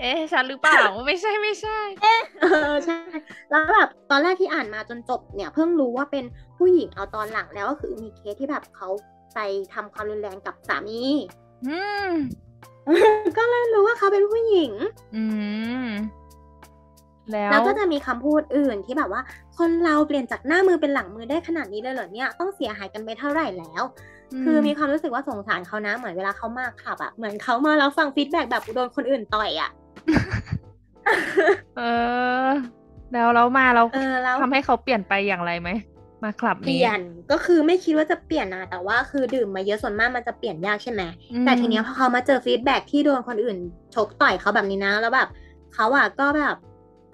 [0.00, 1.78] เอ๊ะฉันหรือเปล่าไม่ใช่ไม่ใช่
[2.42, 2.98] เออใช่
[3.50, 6.24] แล้วแบบตอนแรกที่อ่านมาจนจบเนี่ยเพิ่งรู้ว่าเป็น
[6.58, 8.88] ผู้หญิงเอาตอนหลังแล้วก็คือมีเคสที่แบบเขา
[9.34, 9.38] ไป
[9.74, 11.02] ทำความรุนแรงกับสามี
[11.66, 12.10] อืม
[13.38, 14.72] ก็เลยรู้ว่าเขาเป็นผู้หญิง
[15.16, 15.24] อื
[15.86, 15.88] ม
[17.32, 19.22] แล้วแล้วก็จะมีคำพูดอื่นที่แบบว่า
[19.58, 23.82] คนเราเปลี่ยนจากหน้ามือเป็นหลังมือได้ขนาดนี้เลยเหรอเนี่ยต้องเสียหายกันไปเท่าไหร่แล้ว
[24.42, 29.70] คือมีความรู้สึกว่าสงสารเขานะ เหมือนเวลาเขามาคลับอะเหมือนเขามาแล้วฟัง feedback แบบโดนคนอื่นต่อยอะ
[31.76, 31.82] เอ
[32.46, 32.48] อ
[33.12, 35.70] แล้วเรามาเราเออแล้วทำให้เขาเปลี่ยนไปอย่างไรไหม
[36.24, 43.56] มาคลับเปนี้ลี่ยนก็คือไม่คิดว่าจะเปลี่ยนนะแต่ว่าคือดื่มมาเยอะส่วนมากมันจะเปลี่ยนยากใช่ไหมอืมแต่ทีเนี้ยพอเขามาเจอ feedback ที่โดนคนอื่น
[43.94, 45.28] ชกต่อยเขาแบบนี้นะ แล้วแบบ
[45.74, 46.56] เขาอะก็แบบ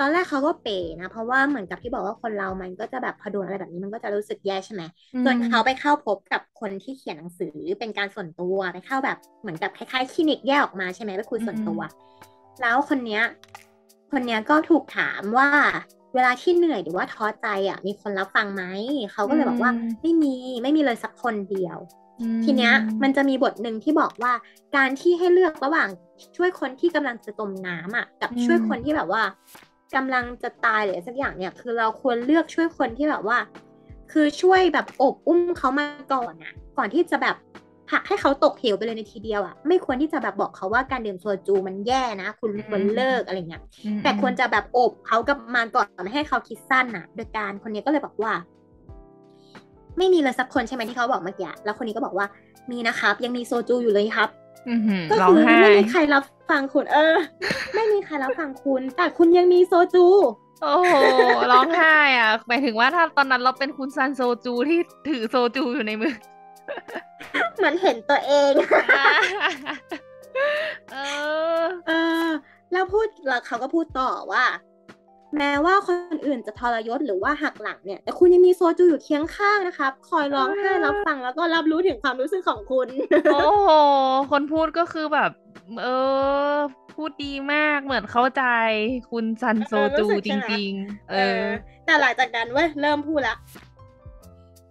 [0.03, 4.83] ตอนแรกเขาก็เป๋นะ เพราะว่าเหมือนกับที่บอกว่าคนเรามันก็จะแบบพอโดนอะไรแบบนี้มันก็จะรู้สึกแย่ใช่ไหม
[5.25, 11.81] จนเขาไปเข้าพบกับคนที่เขียนหนังสือเป็นการส่วนตัวไปเข้าแบบเหมือนกับคล้ายๆคลินิกแยกออกมาใช่ไหมไปคุยส่วนตัว
[12.61, 13.23] แล้วคนเนี้ย
[14.13, 15.49] คนเนี้ยก็ถูกถามว่า
[16.15, 18.63] เวลาที่เหนื่อยหรือว่าท้อใจอะมีคนรับฟังไหม
[19.13, 21.79] เขาก็เลยบอกว่าอืมไม่มีไม่มีเลยสักคนเดียว
[22.21, 24.33] อืมทีเนี้ยมันจะมีบทหนึ่งที่บอกว่า
[24.77, 25.89] การที่ให้เลือกระหว่าง
[26.37, 29.23] ช่วยคนที่กำลังจะจมน้ำอะกับอืมช่วยคนที่แบบว่า
[29.95, 33.39] กำลังจะตายหรืออะไรสักอย่างเนี่ย คือเราควรเลือกช่วยคนที่แบบว่า
[34.13, 37.37] คือช่วยแบบอบอุ้มเขามาก่อนอะก่อนที่จะแบบ
[37.91, 48.33] ผลักให้เขาตกเหวไปเลยในทีเดียวอะไม่ควรที่จะแบบบอกเขาว่าการดื่มโซจูมันแย่นะ คุณควรเลิกอะไรเงี้ยอืมแต่ควรจะแบบโอบเขากลับมาก่อนไม่ให้เขาคิดสั้นน่ะโดยการคนนี้ก็เลยบอกว่า
[49.99, 52.27] ไม่มีเลยสักคนใช่ไหมที่เขาบอกเมื่อกี้แล้วคนนี้ก็บอกว่า
[52.71, 54.50] มีนะครับ ยังมีโซจูอยู่เลยครับอื้อหือ
[55.11, 57.17] ก็ร้องคือไห้ไม่มีใครรับฟังคุณ เออ
[57.75, 60.07] ไม่มีใครรับฟังคุณ แต่คุณยังมีโซจู
[60.63, 60.93] โอ้โห
[61.53, 66.15] ร้องไห้อะหมายถึงว่าถ้าตอนนั้นเราเป็นคุณซันโซจูที่ถือโซจูอยู่ในมือ
[67.57, 68.53] เหมือนเห็นตัวเอง
[70.93, 70.97] เอ
[71.63, 71.93] อ เอ
[72.25, 72.29] อ
[72.73, 74.45] แล้วพูดแล้วเขาก็พูดต่อว่า
[75.39, 82.89] แม้ว่าคนอื่นจะทรยศหรือว่าหักหลังเนี่ย แต่คุณยังมีโซจูอยู่เคียงข้างนะครับคอยร้องไห้อ่ารัรับฟังแล้วก็รับรู้ถึงความรู้สึกของคุณ
[83.33, 83.69] โอ้โห
[84.31, 85.31] คนพูดก็คือแบบ
[85.83, 85.87] เอ
[86.55, 86.57] อ
[86.95, 88.45] พูดดีมากเหมือนเข้าใจ
[89.11, 91.45] คุณซันโซจูเออรู้สึกจใช่ไหมริง ๆเอเอออ
[91.87, 93.37] แต่หลังจากนั้นเว้ยเริ่มพูดละ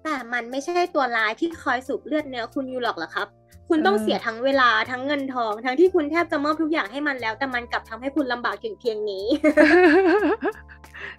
[0.04, 3.28] แต่แต่มันไม่ใช่ตัวร้ายที่คอยสูบเลือดเนื้อคุณอยู่หรอกเหรอครับ
[3.70, 9.26] คุณต้องเสียทั้งเวลาทั้งเงินทอง ทั้งที่คุณแทบจะมอบทุกอย่างให้มันแล้ว แต่มันกลับทำให้คุณลำบากถึงเพียงนี้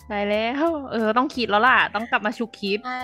[0.08, 3.02] ได้แล้วเออ ต้องคิดแล้วล่ะ ต้องกลับมาชุกคิดใช่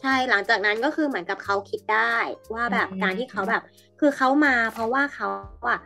[0.00, 2.14] ใช่หลังจากนั้นก็คือเหมือนกับเขาคิดได้
[2.54, 3.62] ว่าแบบอืมการที่เขาแบบ
[4.00, 5.28] คือเขามาเพราะว่าเขา
[5.68, 5.78] อะ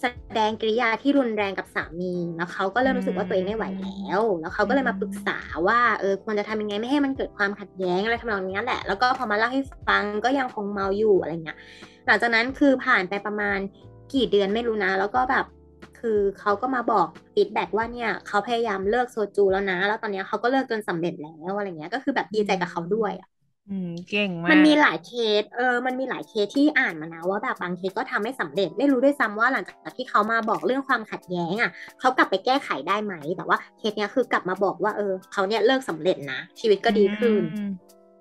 [0.00, 0.06] แส
[0.38, 11.58] ดงกิริยาที่รุนแรงกับสามีแล้วเขาก็เริ่มรู้สึกว่าตัวเองไม่ไหวแล้ว แล้วเขาก็เลยมาปรึกษาว่าเออควรจะทำยังไงไม่ให้มันเกิดความขัดแย้งอะไรทำนองนี้แหละ แล้วก็พอมาเล่าให้ฟังก็ยังคงเมาอยู่อะไรเงี้ย
[12.06, 13.58] หลังจากนั้นคือผ่านไปประมาณ
[14.14, 15.44] กี่เดือนไม่รู้นะ แล้วก็แบบ
[16.00, 23.28] คือเขาก็มาบอก feedback ว่าเนี่ยเขาพยายามเลิกโซจูแล้วนะ แล้วตอนนี้เขาก็เลิกจนสำเร็จแล้วอะไรเงี้ยก็คือแบบดีใจกับเขาด้วยอะ
[23.70, 37.70] อืมเก่งมากมันมีหลายเคส เออ มันมีหลายเคสที่อ่านมานะว่าแบบบางเคสก็ทำไม่สำเร็จ ไม่รู้ด้วยซ้ำว่าหลังจากที่เขามาบอกเรื่องความขัดแย้งอะเขากลับไปแก้ไขได้ไหม แต่ว่าเคสเนี้ยคือกลับมาบอกว่าเออเขาเนี่ยเลิกสำเร็จนะ ชีวิตก็ดีขึ้น อืม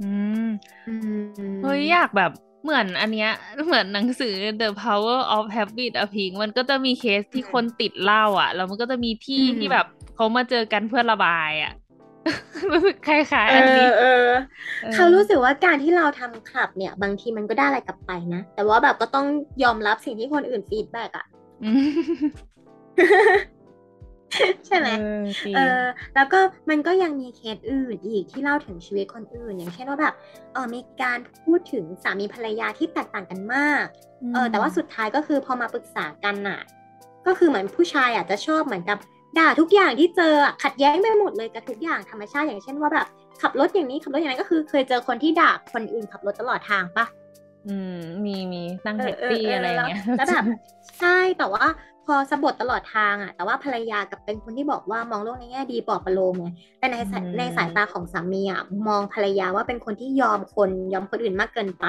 [0.02, 0.12] อื
[0.48, 0.50] ม
[0.88, 0.94] อื
[1.52, 2.32] มเฮ้ยอยากแบบ
[2.64, 3.32] เหมือนอันเนี้ย
[3.66, 9.86] เหมือนหนังสือ The Power of Habit อะพิงมันก็จะมีเคสที่คนติดเหล้าอะแล้วมันก็จะมีที่ที่แบบ
[10.16, 11.74] เขามาเจอกันเพื่อระบายอะ
[12.72, 14.26] รู้สึกคล้ายๆเออันนี้อเออ
[14.82, 19.28] เออเขารู้สึกว่าการที่เราทำคลับเนี่ย บางทีมันก็ได้อะไรกลับไปนะ แต่ว่าแบบก็ต้อง
[19.63, 21.26] ยอมรับสิ่งที่คนอื่น feedback อะ
[21.63, 21.89] อืม
[24.68, 25.84] ใช่ไหมเออจริงเออ
[26.15, 26.39] แล้วก็
[26.70, 30.13] มันก็ยังมีเคสอื่นอีกที่เล่าถึงชีวิตคนอื่น อย่างเช่นว่าแบบ
[30.54, 33.86] เออมีการพูดถึงสามีภรรยาที่แตกต่างกันมาก
[34.34, 36.60] เออ แต่ว่าสุดท้ายก็คือพอมาปรึกษากันน่ะ
[37.28, 38.98] ก็คือเหมือนผู้ชายอาจจะชอบเหมือนกับ
[39.38, 43.08] ด่าทุกอย่างที่เจออะขัดแย้งไปหมดเลยกับทุกอย่างธรรมชาติอย่างเช่นว่าแบบ
[43.42, 47.06] ขับรถอย่างนี้ขับรถอย่างนั้นก็คือเคยเจอคนที่ด่าคนอื่นขับรถตลอดทางปะ
[47.68, 50.44] อืมมีมีนั่งเอแท็อกเออซี่เอออะไรอย่างแล้วเงี้ยแล้วแบบ
[51.00, 51.65] ใช่แต่ว่า
[52.13, 56.48] พอสบถตลอดทางอะแต่ว่าภรรยากลับเป็นคนที่บอกว่ามองโลกในแง่ดีปลอบประโลมไง
[56.80, 61.86] แต่ในสายอืมในสายตาของสามีอะมองภรรยาว่าเป็นคนที่ยอมคนยอมคนอื่นมากเกินไป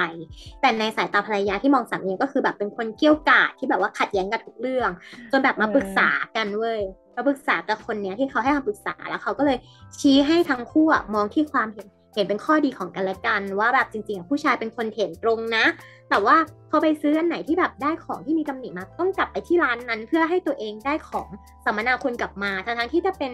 [0.61, 4.89] แต่ในสายตาภรรยาที่มองสามีก็คือแบบเป็นคนเกรี้ยวกราดที่แบบว่าขัดแย้งกันทุกเรื่อง
[5.31, 9.57] จนแบบมาปรึกษากันเว้ยมา ปรึกษากับคนเนี้ยที่เขาให้คำปรึกษาแล้วเขาก็เลย
[9.99, 15.65] ชี้ให้ทั้งคู่มองที่ความเห็นเห็นเป็นข้อดีของกันและกัน ว่าแบบจริงๆผู้ชายเป็นคนเห็นตรงนะ
[16.09, 16.35] แต่ว่า
[16.69, 21.27] พอไปซื้ออันไหนที่แบบได้ของที่มีตำหนิมาต้องกลับไปที่ร้านนั้น เพื่อให้ตัวเองได้ของ
[21.65, 23.31] สัมมนาคุณกลับมาทั้งๆที่จะเป็น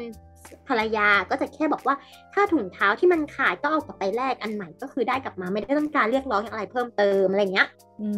[0.67, 1.95] ภรรยาก็จะแค่บอกว่า
[2.33, 7.67] ถ้าถุงเท้าที่มันขาดก็เอากลับไปแลกอันใหม่ก็คือได้กลับมาไม่ได้ต้องการเรียกร้องอะไรเพิ่มเติมอะไรเงี้ย
[8.01, 8.09] อื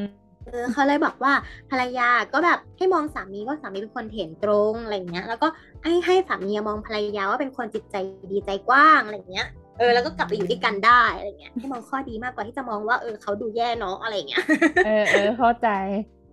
[0.00, 0.02] ม
[0.46, 1.32] เออเขาเลยบอกว่า
[1.70, 5.48] ภรรยาก็แบบให้มองสามีว่าสามีเป็นคนเห็นตรงอะไรเงี้ย แล้วก็
[5.82, 7.96] ให้ให้สามีมองภรรยาว่าเป็นคนจิตใจ
[8.32, 9.46] ดีใจกว้างอะไรเงี้ย
[9.78, 14.44] เออแล้วก็กลับไปอยู่ด้วยกันได้อะไรเงี้ยให้มองข้อดีมากกว่าที่จะมองว่าเออเขาดูแย่เนาะอะไรเงี้ย
[14.82, 15.66] เออเออเข้าใจ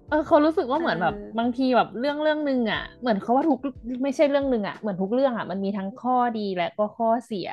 [0.10, 3.60] เออเขารู้สึกว่าเหมือนแบบเออบางทีแบบเรื่องเรื่องหนึ่งอะเหมือนเขาว่าทุก
[4.04, 7.48] ไม่ใช่เรื่องหนึ่งอะเหมือนทุกเรื่องอะมันมีทั้งข้อดีและก็ข้อเสีย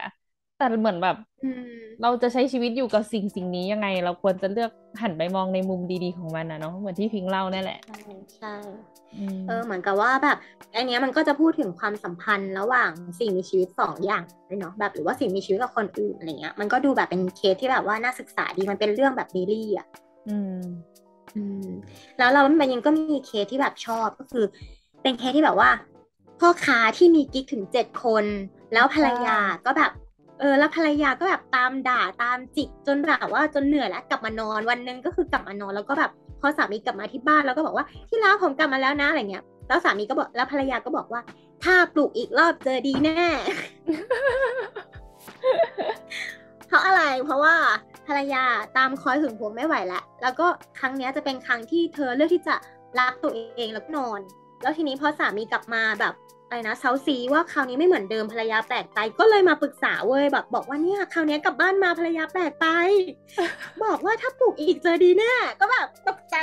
[0.60, 1.64] แต่เหมือนแบบอืม
[2.02, 4.70] เราจะใช้ชีวิตอยู่กับสิ่งสิ่งนี้ยังไง เราควรจะเลือก
[5.02, 8.00] หันไปมองในมุมดีๆของมันนะเนาะเหมือนที่พิงเล่านั่นแหละ ใช่
[8.36, 8.54] ใช่
[9.18, 10.36] อืมเออเหมือนกับว่าแบบ
[10.76, 19.86] อันเนี้ยมันก็จะพูดถึงความสัมพันธ์ระหว่างสิ่งมีชีวิตสองอย่างเลยเนาะแบบหรือว่าสิ่งมีชีวิตกับคนอื่นอะไรเงี้ยมันก็ดูแบบเป็นเคสที่แบบว่าน่าศึกษาดีมันเป็นเรื่องแบบ daily อะ
[20.28, 20.62] อืม
[21.36, 21.68] อืม
[22.18, 24.44] แล้วเรามันยังก็มีเคสที่แบบชอบก็คือ
[25.02, 25.70] เป็นเคสที่แบบว่า
[26.40, 28.24] พ่อค้าที่มีกิ๊กถึงเจ็ดคน
[28.72, 29.90] แล้วภรรยาก็แบบ
[30.40, 41.20] เออแล้วภรรยาก็แบบตามด่าตามจิกจนแบบว่าจนเหนื่อยแล้วกลับมานอนวันนึงก็คือกลับมานอนแล้วก็แบบพอสามีกลับมาที่บ้านแล้วก็บอกว่าที่รักผมกลับมาแล้วนะอะไรเงี้ยแล้วสามีก็บอกแล้วภรรยาก็บอกว่า
[41.64, 43.24] ถ้าปลูกอีกรอบเจอดีแน่
[46.68, 47.54] เพราะอะไรเพราะว่า
[48.06, 48.44] ภรรยา
[48.76, 50.46] ตามคอยหึงหวงไม่ไหวแล้วแล้วก็
[50.78, 52.54] ครั้งนี้จะเป็นครั้งที่เธอเลือกที่จะ
[52.98, 54.20] รักตัวเองแล้วก็นอน
[54.62, 56.14] แล้วทีนี้พอสามีกลับมาแบบ
[56.50, 62.66] อะไรนะเซาซีว่าคราวนี้ไม่เหมือนเดิมภรรยาแปลกไปก็เลยมาปรึกษาเว้ยแบบบอกว่าเนี่ยคราวเนี้ยกลับบ้านมาภรรยาแปลกไป
[63.84, 66.36] บอกว่าถ้าปลูกอีกเจอดีแน่ก็แบบตกใจ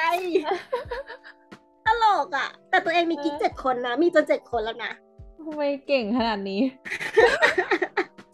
[1.86, 4.92] ตลกอะ แต่ตัวเองมีกิ๊กเจ็ดคนนะ มีจนเจ็ดคนแล้วนะ
[5.38, 6.62] ทำไมเก่งขนาดนี้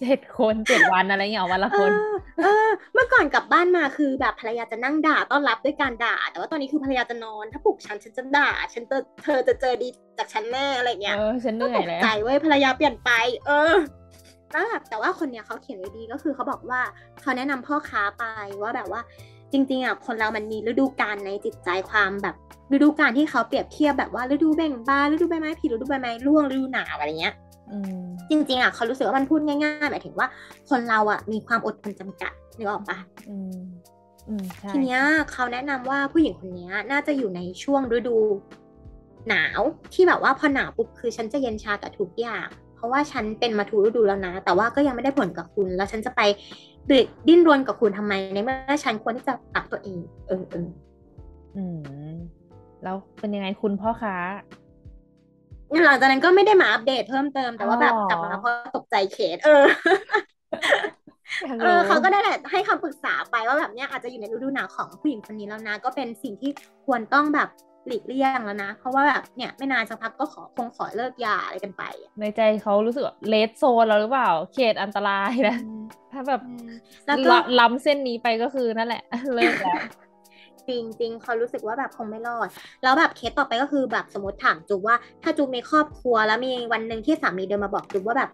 [0.03, 1.95] เจ็ดคนเจ็ดวันอะไรเงี้ยวันละเอคนอ
[2.39, 9.87] เออเมื่อก่อนกลับบ้านมาคือแบบภรรยาจะนั่งด่าต้อนรับด้วยการด่า แต่ว่าตอนนี้คือภรรยาจะนอน ถ้าปลุกฉันฉันจะด่า ฉันจะเธอจะเจอดี
[10.17, 13.09] จากฉันแน่อะไรเงี้ยเออฉันเหก็นื่อตยกแล้วใจเว้ยภรรยาเปลี่ยนไป
[13.47, 13.73] เออ
[14.51, 16.81] แล้วแบบแต่ว่าคนเนี้ยเขาเขียนไว้ดีก็คือเขาบอกว่า
[17.21, 18.23] เขาแนะนำพ่อค้าไป
[18.61, 19.01] ว่าแบบว่า
[19.53, 22.35] จริงๆอะคนเรามันมีฤดูกาลในจิตใจความแบบ
[22.73, 27.33] ฤดูกาลที่เขาเปรียบเทียบแบบว่าฤดูแบ่งบานฤดูใบไม้ผลิฤดูใบไม้ร่วงฤดูหนาวอะไรเงี้ย
[27.71, 30.27] อืมจริงๆอะเขารู้สึกว่ามันพูดง่ายๆหมายถึงว่า
[30.69, 32.97] คนเราอะมีความอดทนจำกัดนึกออกปะ
[33.29, 33.59] อืม
[34.27, 34.99] อืมใช่ทีเนี้ย
[35.31, 38.17] เขาแนะนำว่าผู้หญิงคนเนี้ยน่าจะอยู่ในช่วงฤดู
[39.29, 39.59] หนาว
[39.93, 46.21] ที่แบบว่าพอหนาวปุ๊บคือฉันจะเย็นชากับทุกอย่าง เพราะว่าฉันเป็นมาทุกฤดูแล้วนะ แต่ว่าก็ยังไม่ได้ผลกับคุณ แล้วฉันจะไป
[47.27, 50.67] ดิ้นรนกับคุณทำไมในเมื่อฉันควรที่จะปรับตัวเอง เออเออ
[51.55, 52.13] อืม
[52.83, 54.15] แล้วเป็นยังไงคุณพ่อค้า
[55.85, 59.65] หลังจากนั้นก็ไม่ได้มาอัปเดตเพิ่มเติมแต่ว่าแบบกลับมาเพราะตกใจเคสเออ
[61.61, 66.51] เออเขาก็ได้แหละให้คำปรึกษาไปว่าแบบเนี้ยอาจจะอยู่ในฤดูหนาวของผู้หญิงคนนี้แล้วนะ ก็เป็นสิ่งที่
[66.85, 67.49] ควรต้องแบบ
[67.87, 71.83] หลีกเลี่ยงแล้วนะ เพราะว่าแบบเนี่ยไม่นานสักพักก็ขอคงขอเลิกยาอะไรกันไป
[72.19, 75.57] ในใจเขารู้สึกเลดโซนแล้วหรือเปล่า เขตอันตรายนะ
[76.13, 76.41] ถ้าแบบ
[77.07, 79.79] แล้วก็ละล้ำเส้นนี้ไปก็คือนั่นแหละ เลิกแล้ว
[80.67, 82.47] จริงจริงๆเขารู้สึกว่าแบบคงไม่รอด
[82.83, 88.29] แล้วแบบเคสต่อไปก็คือแบบสมมติถามจุ๊บว่าถ้าจุ๊บมีครอบครัวแล้วมีวันหนึ่งที่สามีเดินมาบอกจุ๊บว่าแบบ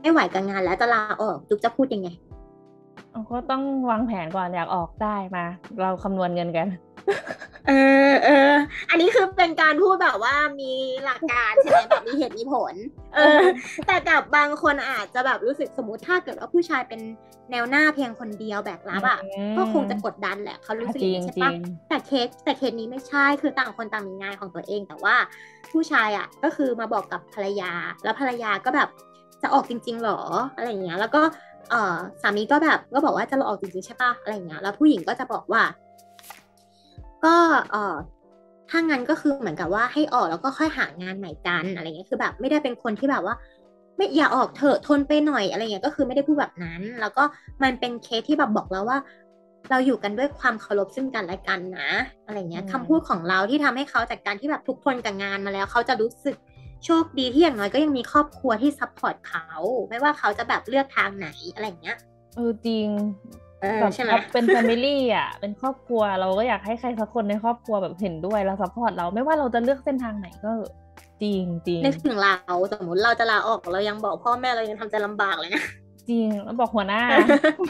[0.00, 2.08] ไม่ไหวกับงานแล้วจะลาออกจุ๊บจะพูดยังไง
[3.30, 5.44] ก็ต้องวางแผนก่อนอยากออกได้มา
[5.80, 6.66] เราคำนวณเงินกัน
[7.68, 7.72] เอ
[8.10, 8.52] อเออ
[8.90, 10.72] อันนี้คือเป็นการพูดแบบว่ามี
[11.04, 12.74] หลักการใช่ไหมแบบมีเหตุมีผล
[13.16, 13.42] เออ
[13.86, 17.00] แต่กับบางคนอาจจะแบบรู้สึกสมมติถ้าเกิดว่าผู้ชายเป็น
[17.50, 21.54] แนวหน้าเพียงคนเดียวแบกรับอะอืมก็คงจะกดดันแหละเขารู้สึกอย่างนี้ใช่จริปะง
[21.88, 25.14] แต่เคสแต่เคสนี้ไม่ใช่คือต่างคนต่างมีงานของตัวเอง แต่ว่า
[25.72, 27.72] ผู้ชายอะก็คือมาบอกกับภรรยา
[28.04, 28.88] แล้วภรรยาก็แบบ
[29.42, 30.20] จะออกจริง ๆหรอ
[30.56, 31.22] อะไรอย่างเงี้ย แล้วก็
[31.70, 35.62] เออสามีก็แบบก็บอกว่าจะลาออกจริงๆใช่ปะอะไรอย่างเงี้ยแล้วผู้หญิงก็จะบอกว่า
[37.24, 37.36] ก็
[37.72, 37.96] เออ
[38.70, 43.34] ถ้างั้นก็คือเหมือนกับว่าให้ออกแล้วก็ค่อยหางานใหม่กันอะไรเงี้ยคือแบบไม่ได้เป็นคนที่แบบว่า
[43.96, 47.24] ไม่อย่าออกเถอะทนไปหน่อยอะไรเงี้ยก็คือไม่ได้พูดแบบนั้น แล้วก็
[47.62, 48.98] มันเป็นเคสที่แบบบอกแล้วว่า
[49.70, 51.90] เราอยู่กันด้วยความเคารพซึ่งกันและกันนะ
[52.26, 56.36] อะไรเงี้ยอืมคำพูดของเราที่ทำให้เขาจากการที่แบบทุกข์กับงานมาแล้ว เขาจะรู้สึก
[56.84, 59.46] โชคดีที่อย่างน้อยก็ยังมีครอบครัวที่ support เขา
[59.88, 61.98] ไม่ว่าเขาจะแบบเลือกทางไหนอะไรเงี้ย
[62.34, 62.88] เออจริง
[63.22, 63.49] เออ
[63.80, 70.50] แบบใช่ไหมเราเป็น family อะ เป็นครอบครัวเราก็อยากให้ใครสักคนในครอบครัวแบบเห็นด้วยแล้ว support เราไม่ว่าเราจะเลือกเส้นทางไหนก็
[71.22, 72.34] จริงจริงนึกถึงเรา
[72.72, 75.64] สมมติเราจะลาออกเรายังบอกพ่อแม่เรายังทำใจลำบากเลยนะ
[76.08, 77.02] จริงแล้วบอกหัวหน้า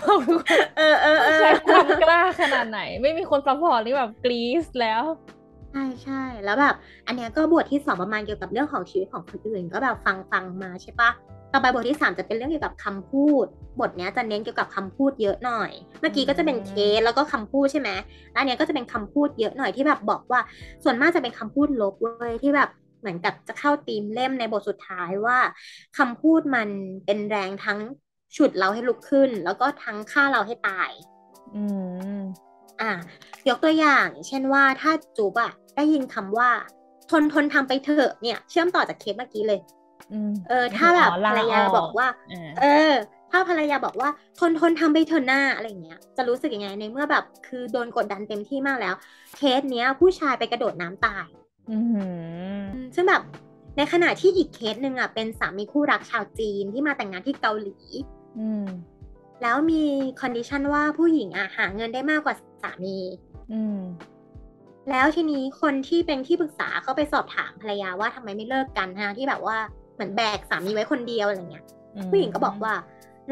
[0.00, 5.03] บอกทุกคนเออเออเออใช้ความกล้าขนาดไหน ไม่มีคน support นี่แบบกรี๊ดแล้ว
[5.72, 6.74] ใช่ใช่แล้วแบบ
[7.07, 11.11] อันเนี้ยก็บทที่สองประมาณเกี่ยวกับเรื่องของชีวิตของคนอื่น ก็แบบฟังฟังมาใช่ปะ
[11.52, 13.46] ต่อไปบทที่สามจะเป็นเรื่องเกี่ยวกับคำพูด
[13.80, 17.90] บทเนี้ยจะเน้นเกี่ยวกับคำพูดเยอะหน่อย เมื่อกี้ก็จะเป็นเคสแล้วก็คำพูดใช่ไหม
[18.32, 20.40] แล้วอันเนี้ยก็จะเป็นคำพูดเยอะหน่อยที่แบบบอกว่า
[20.84, 25.38] ส่วนมากจะเป็นคำพูดลบเว้ยที่แบบเหมือนกับจะเข้าธีมเล่มในบทสุดท้ายว่า
[25.98, 26.68] คำพูดมัน
[27.06, 27.78] เป็นแรงทั้ง
[28.36, 30.90] ฉุดเราให้ลุกขึ้น แล้วก็ทั้งฆ่าเราให้ตาย
[31.54, 31.64] อื
[32.16, 32.20] ม
[32.80, 32.92] อะ
[33.48, 36.50] ยกตัวอย่าง เช่นว่าถ้าจูบอะได้ยินคำว่า
[37.10, 39.80] ทนทนทำไปเถอะเนี่ย เชื่อมต่อจากเคสเมื่อกี้เลยอืม
[40.49, 42.92] เออ ถ้าแบบอ๋อภลารรยาออกบอกว่าอ่า เออ
[43.31, 48.94] ถ้าภรรยาบอกว่าทนทนทำไปเถอะหน้าอะไรเงี้ย จะรู้สึกยังไงในเมื่อแบบคือโดนกดดันเต็มที่มากแล้ว
[49.37, 51.27] เคสเนี้ย ผู้ชายไปกระโดดน้ำตาย
[51.70, 53.23] อืมอืมซึ่งแบบ
[53.77, 57.77] ในขณะที่อีกเคสหนึ่งอะเป็นสามีคู่รักชาวจีนที่มาแต่งงานที่เกาหลี
[58.37, 58.66] อืม
[59.42, 59.83] แล้วมี
[60.20, 62.96] condition ว่าผู้หญิงอะหาเงินได้มากกว่าสามี
[63.51, 63.79] อืม
[64.90, 69.59] แล้วทีนี้คนที่เป็นที่ปรึกษาเขาไปสอบถามภรรยาว่าทำไมไม่เลิกกันฮะที่แบบว่า
[70.00, 71.64] เหมือนแบกสามีไว้คนเดียวอะไรเงี้ย
[71.96, 72.74] อืมผู้หญิงก็บอกว่า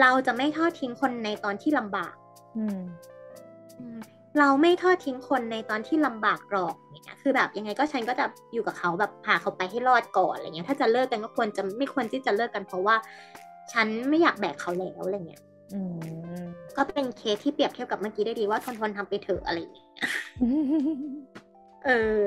[0.01, 2.15] เราจะไม่ทอดทิ้งคนในตอนที่ลำบาก
[2.59, 2.81] อืม
[3.81, 3.99] อืม
[4.39, 12.97] เราไม่ทอดทิ้งคนในตอนที่ลำบากหรอกเนี่ยคือแบบยังไงก็ฉันก็จะอยู่กับเขาแบบพาเขาไปให้รอดก่อนอะไรเงี้ย ถ้าจะเลิกกันก็ควรจะไม่ควรที่จะเลิกกันเพราะว่า
[13.73, 15.43] ฉันไม่อยากแบกเขาแล้วอะไรเงี้ย
[15.75, 15.81] อื
[16.41, 16.45] ม
[16.77, 19.89] ก็เป็นเคสที่เปรียบเทียบกับเมื่อกี้ได้ดีว่าทนทนๆทำไปเถอะอะไรอย่างเงี้ย
[21.87, 22.21] เออ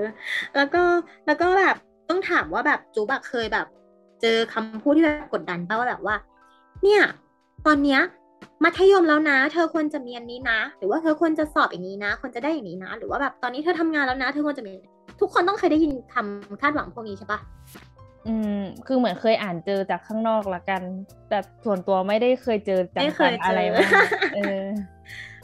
[0.56, 0.84] แล้วก็
[1.26, 1.76] แล้วก็แบบ
[2.10, 3.68] ต้องถามว่าแบบจูบอะเคยแบบ
[4.22, 6.16] เจอคำพูดที่แบบกดดันป่ะว่าแบบว่า
[6.84, 7.02] เนี่ย
[7.66, 8.00] ตอนเนี้ย
[8.64, 14.74] มัธยมแล้วนะ เธอควรจะมีอันนี้นะ หรือว่าเธอควรจะสอบอย่างนี้นะควรจะได้อย่างนี้นะ หรือว่าแบบตอนนี้เธอทำงานแล้วนะ เธอควรจะมี
[15.20, 17.40] ทุกคนต้องเคยได้ยินคำคาดหวังพวกนี้ใช่ปะ
[18.28, 20.82] อืม คือเหมือนเคยอ่านเจอจากข้างนอกละกัน
[21.30, 23.92] แต่ส่วนตัวไม่ได้เคยเจอจัไม่เคงยๆเจอออะไรมาก
[24.36, 24.64] เออ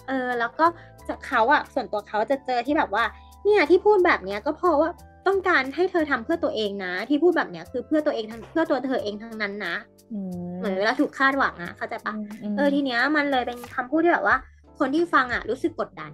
[0.08, 0.66] เออ แล้วก็
[1.08, 3.04] จากเขาอะส่วนตัวเขาจะเจอที่แบบว่า
[3.44, 4.90] เนี่ยที่พูดแบบเนี้ยก็เพราะว่า
[5.28, 9.76] ต้องการให้เธอทำเพื่อตัวเองนะ ที่พูดแบบเนี้ยคือเพื่อตัวเองทั้งเพื่อตัวเธอเองทั้งนั้นนะ
[10.14, 12.18] อืมเหมือนเวลาถูกคาดหวังอะเข้าใจปะม
[12.52, 14.38] มเออทีเนี้ยมันเลยเป็นคำพูดที่แบบว่า
[14.80, 16.12] คนที่ฟังอะรู้สึกกดดัน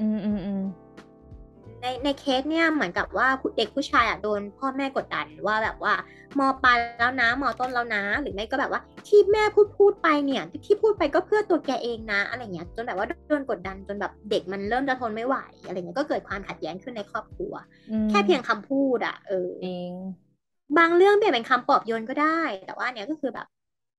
[0.00, 0.62] อืมอืมอืม
[1.82, 5.94] ในในเคสเนี่ยเหมือนกับว่าเด็กผู้ชายอะโดนพ่อแม่กดดันว่าแบบว่า
[6.38, 17.52] มปลายแล้วนะมต้นแล้วนะ หรือไม่ก็แบบว่าที่แม่พูดพูดไปเนี่ยที่พูดไปก็เพื่อตัวแกเองนะอะไรเงี้ยจนแบบว่าโดนกดดันจนแบบเด็กมันเริ่มจะทนไม่ไหวอะไรเงี้ยก็เกิดความขัดแย้งขึ้นในครอบครัว
[17.90, 19.92] อืมแค่เพียงคำพูดอะเออจริง
[20.78, 23.46] บางเรื่องเปลี่ยนเป็นคำปลอบโยนก็ได้ แต่ว่าอันเนี้ยก็คือแบบ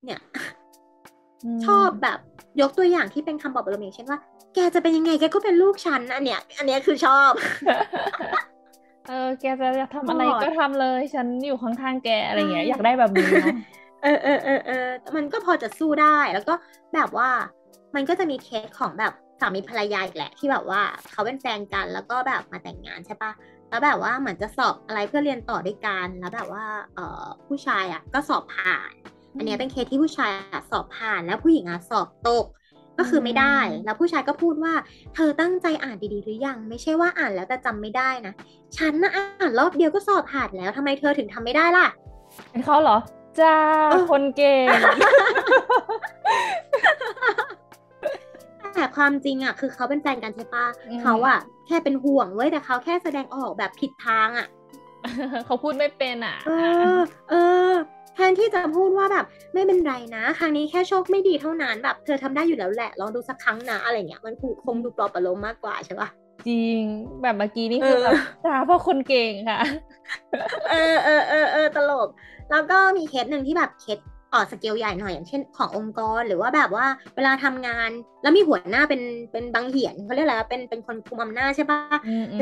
[0.04, 0.20] เนี่ย
[1.58, 2.18] มชอบแบบ
[2.60, 4.18] ยกตัวอย่างที่เป็นคำปลอบประโลมอย่างเช่นว่า
[4.54, 7.32] แกจะเป็นยังไงแกก็เป็นลูกฉันอันเนี้ย อันเนี้ยคือชอบ
[9.08, 13.54] เออ แกจะทำอะไรชอบก็ทำเลย ฉันอยู่ข้างๆแกอะไรเงี้ยใช่อยากได้แบบนี้เนาะ
[14.02, 14.86] เออเออเออเออ
[15.16, 16.54] มันก็พอจะสู้ได้แล้วก็
[16.94, 17.30] แบบว่า
[17.94, 23.32] มันก็จะมีเคสของแบบสามีภรรยาอีกแหละที่แบบว่าเขาเป็นแฟนกันแล้วก็แบบมาแต่งงานใช่ปะ
[23.68, 28.92] แล้วแบบว่าเหมือนจะสอบอะไรเพื่อเรียนต่อด้วยกันแล้วแบบว่าเออผู้ชายอะก็สอบผ่าน
[29.36, 30.30] อันนี้เป็นเคสที่ผู้ชาย
[30.70, 32.46] สอบผ่านแล้วผู้หญิงอะสอบตก
[32.98, 34.74] ก็คือไม่ได้ แล้วผู้ชายก็พูดว่า
[35.14, 38.34] เธอตั้งใจอ่านดีๆหรือยัง ไม่ใช่ว่าอ่านแล้วแต่จำไม่ได้นะ
[38.76, 41.86] ฉันน่ะอ่านรอบเดียวก็สอบผ่านแล้วทำไมเธอถึงทำไม่ได้ล่ะ
[42.50, 42.98] เป็นเขาเหรอ
[43.40, 43.56] จ้า
[44.10, 44.66] คนเก่ง
[48.74, 50.66] แต่ความจริงอะ คือเขาเป็นแฟนกันใช่ปะ
[51.02, 54.46] เขาอะ แค่เป็นห่วงเว้ย แต่เขาแค่แสดงออกแบบผิดทางอะ
[55.46, 56.50] เขาพูดไม่เป็นอะ เอ
[56.96, 56.98] อ
[57.30, 57.34] เอ
[57.68, 57.70] อ
[58.14, 66.08] แทนที่จะพูดว่าแบบไม่เป็นไรนะ ครั้งนี้แค่โชคไม่ดีเท่านั้นแบบเธอทำได้อยู่แล้วแหละลองดูสักครั้งนะอะไรเงี้ยมันคงดูปลอบประโลมมากกว่าใช่ปะ
[66.48, 66.80] จริง
[67.22, 68.12] แบบเมื่อกี้นี่คือแบบ
[68.44, 69.60] จ้าเพราะคนเก่งค่ะ
[70.70, 72.08] เออเออเออเออตลก
[72.50, 73.98] แล้วก็มีเคสหนึ่งที่แบบเคส
[74.34, 77.90] ออสเกลใหญ่หน่อยอย่างเช่นขององค์กร หรือว่าแบบว่าเวลาทำงาน
[78.22, 81.80] แล้วมีหัวหน้าเป็นเป็นบางเหียนเขาเรียกอะไรเป็นเป็นคนคุมอำนาจใช่ปะ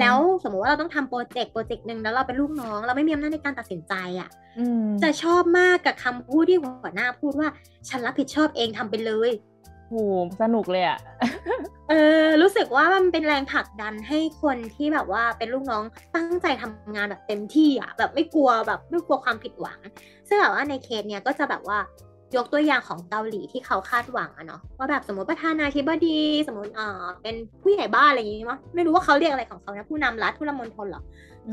[0.00, 4.28] แล้วสมมติว่าเราต้องทำโปรเจกต์โปรเจกต์หนึ่งแล้วเราเป็นลูกน้อง เราไม่มีอำนาจในการตัดสินใจอะ
[5.02, 7.48] จะชอบมากกับคำพูดที่หัวหน้าพูดว่า
[7.88, 9.30] ฉันรับผิดชอบเองทำไปเลย
[9.90, 9.96] โห
[10.40, 10.98] สนุกเลยอะ
[11.88, 15.84] เออรู้สึกว่ามันเป็นแรงผลักดันให้คนที่แบบว่าเป็นลูกน้อง
[16.16, 19.78] ตั้งใจทำงานแบบเต็มที่อะแบบไม่กลัวแบบไม่กลัวความผิดหวัง
[20.28, 21.78] ซึ่งแบบว่าในเคสเนี้ยก็จะแบบว่า
[22.36, 31.02] ยกตัวอย่างของเกาหลีที่เขาคาดหวังอะเนาะว่าแบบสมมติประธานาธิบดี สมมติอ่าเป็นผู้ใหญ่บ้านอะไรอย่างงี้มั้ยไม่รู้ว่าเขาเรียกอะไรของเขานะผู้นำรัฐผู้นำมณฑลหรอ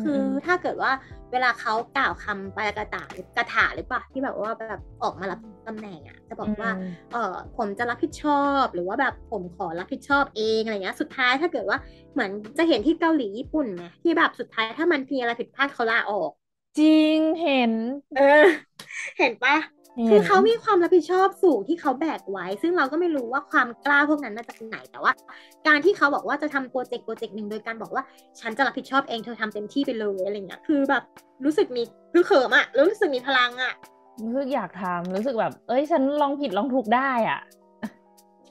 [0.02, 0.92] คือถ้าเกิดว่า
[1.32, 3.04] เวลาเขากล่าวคำปากระตา
[3.38, 6.70] กระถาหรือเปล่าที่แบบว่าแบบออกมารับตำแหน่งอะจะบอกว่า
[7.12, 11.78] เออผมจะรับผิดชอบ หรือว่าแบบผมขอรับผิดชอบเองอะไรเงี้ยสุดท้ายถ้าเกิดว่า
[12.14, 16.32] เหมือนจะเห็นที่เกาหลีญี่ปุ่นไหมที่แบบสุดท้ายถ้ามันมีอะไรผิดพลาดเขาลาออก
[16.78, 17.74] จริงเห็น
[18.16, 18.24] เออ
[19.18, 19.56] เห็นปะ
[20.10, 25.12] คือเขามีความรับผิดชอบสูงที่เขาแบกไว้ ซึ่งเราก็ไม่รู้ว่าความกล้าพวกนั้นมาจากไหนแต่ว่า
[25.68, 28.04] การที่เขาบอกว่าจะทำโปรเจกต์โปรเจกต์หนึ่งโดยการบอกว่า
[28.40, 31.04] ฉันจะรับผิดชอบเองเธอทำเต็มที่ไปเลยอะไรเงี้ยคือแบบ
[31.46, 31.82] รู้สึกมี
[32.14, 33.74] คือเขิมอะรู้สึกมีพลังอะ
[34.24, 37.40] รู้สึกอยากทำรู้สึกแบบ เอ้ย ฉันลองผิดลองถูกได้อะ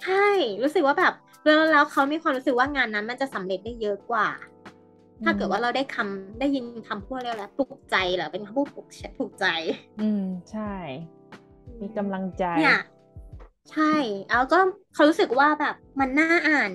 [0.05, 0.27] ใช่
[0.63, 1.13] รู้สึกว่าแบบ
[1.45, 4.29] แล้วแล้วเขามีความรู้สึกว่างานนั้นมันจะสำเร็จได้เยอะกว่า
[5.25, 8.87] ถ้าเกิดว่าเราได้คำได้ยินคำพูดเรียกอะไรปลุกใจเหรอเป็นคำพูดปลุก
[9.19, 9.47] ปลุกใจ
[10.01, 10.73] อืมใช่
[11.83, 12.79] มีกำลังใจเนี่ย
[13.73, 13.95] ใช่
[14.31, 14.59] แล้วก็
[14.95, 16.73] เขารู้สึกว่าแบบมันน่าอ่าน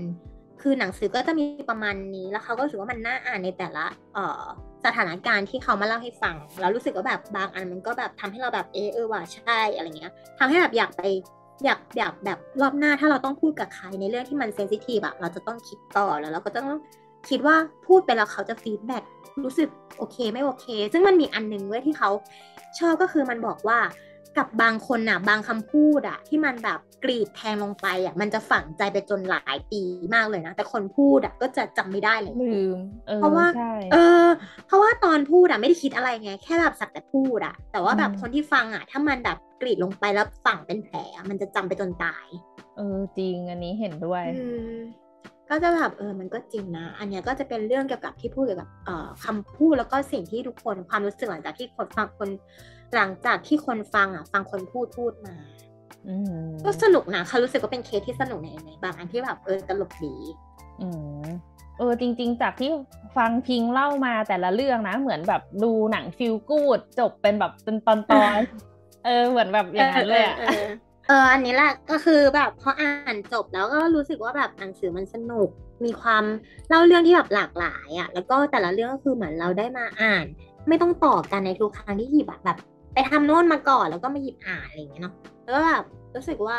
[0.62, 4.44] คือหนังสือก็จะมีประมาณนี้ แล้วเขาก็รู้สึกว่ามันน่าอ่านในแต่ละ เอ่อ
[4.86, 11.02] สถานการณ์ที่เขามาเล่าให้ฟัง แล้วรู้สึกว่าแบบบางอันมันก็แบบทำให้เราแบบเออเออว่าใช่อะไรเงี้ยทำให้แบบอยากไป
[11.66, 16.68] อยากอยากแบบรอบหน้าถ้าเราต้องพูดกับใครในเรื่องที่มันเซนซิทีฟอะเราจะต้องคิดต่อแล้วเราก็ต้อง
[17.30, 17.56] คิดว่า
[17.88, 18.98] พูดไปแล้วเขาจะฟีดแบ็
[19.44, 22.10] รู้สึกโอเคไม่โอเค ซึ่งมันมีอันหนึ่งเว้ยที่เขา
[22.80, 23.80] ชอบก็คือมันบอกว่า
[24.38, 29.82] กับบางคนน่ะ บางคำพูดอะที่มันแบบกรีดแทงลงไปอะมันจะฝังใจไปจนหลายปี
[30.16, 32.78] มากเลยนะ แต่คนพูดอะก็จะจำไม่ได้เลยลืม
[33.16, 33.46] เพราะว่า
[33.92, 34.28] เออ
[34.68, 40.98] เพราะว่าตอนพูดอะไม่ได้คิดอะไรไง แค่แบบสักแต่พูดอะแต่ว่าแบบคนที่ฟังอะถ้ามันแบบกรีดลงไปแล้วฝังเป็นแผล
[41.30, 42.28] มันจะจำไปจนตาย
[42.78, 44.24] เออจริงอันนี้เห็นด้วย
[45.50, 52.30] ก็จะแบบเออมันก็จริงนะ อันนี้ก็จะเป็นเรื่องเกี่ยวกับที่พูดเกี่ยวกับเอ่อคำพูดแล้วก็สิ่งที่ทุกคนความรู้สึกหลังจากที่คนฟังคน
[52.96, 55.36] หลังจากที่คนฟังอะ ฟังคนพูดพูดมา
[56.66, 60.16] ก็สนุกนะเขารู้สึกว่าเป็นเคสที่สนุกในในบางอันที่แบบเออตลกดี
[60.82, 60.88] อื
[61.26, 61.28] ม
[61.78, 62.70] เออจริง ๆ จากที่
[63.18, 68.40] ฟังพิงเล่ามาแต่ละเรื่องนะ เหมือนแบบดูหนังฟิลกูดจบเป็นแบบเป็นตอนตอน
[69.06, 70.38] เออเหมือนแบบอย่างนั้นเลยอะ
[71.08, 75.50] เอออันนี้แหละก็คือแบบพออ่านจบแล้วก็รู้สึกว่าแบบหนังสือมันสนุก
[75.86, 76.24] มีความ
[76.70, 80.26] เล่าเรื่องที่แบบหลากหลายอะแล้วก็แต่ละเรื่องก็คือเหมือนเราได้มาอ่าน
[80.68, 82.58] ไม่ต้องต่อกันในทุกครั้งที่หยิบแบบ
[82.94, 86.58] ไปทำโน่นมาก่อนแล้วก็มาหยิบอ่านอะไรอย่างเงี้ยเนาะแล้วก็แบบรู้สึกว่า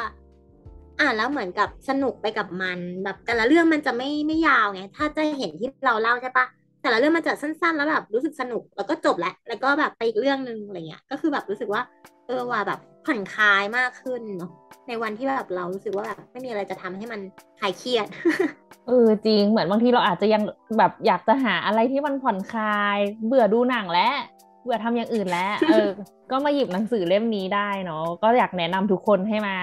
[1.01, 6.47] อ่านแล้วเหมือนกับสนุกไปกับมัน แบบแต่ละเรื่องมันจะไม่ไม่ยาวไงถ้าจะเห็นที่เราเล่าใช่ปะ
[6.83, 11.83] แต่ละเรื่องมันจะสั้น ๆ แล้วแบบรู้สึกสนุกแล้วก็จบแล้วแล้วก็แบบไปอีกเรื่องหนึ่งอะไรเงี้ยก็คือแบบรู้สึกว่า
[12.27, 14.51] เออว่าแบบผ่อนคลายมากขึ้นเนาะ
[14.88, 17.21] ในวันที่แบบเรารู้สึกว่าแบบไม่มีอะไรจะทำให้มัน
[17.61, 18.07] คลายเครียด
[18.87, 20.43] เออจริงเหมือนบางทีเราอาจจะยัง
[20.78, 24.14] แบบอยากจะหาอะไรที่มันผ่อนคลาย เบื่อดูหนังแล้ว
[24.62, 25.90] เบื่อทำอย่างอื่นแล้ว เออ
[26.30, 29.56] ก็มาหยิบหนังสือเล่มนี้ได้เนาะ ก็อยากแนะนำทุกคนให้มา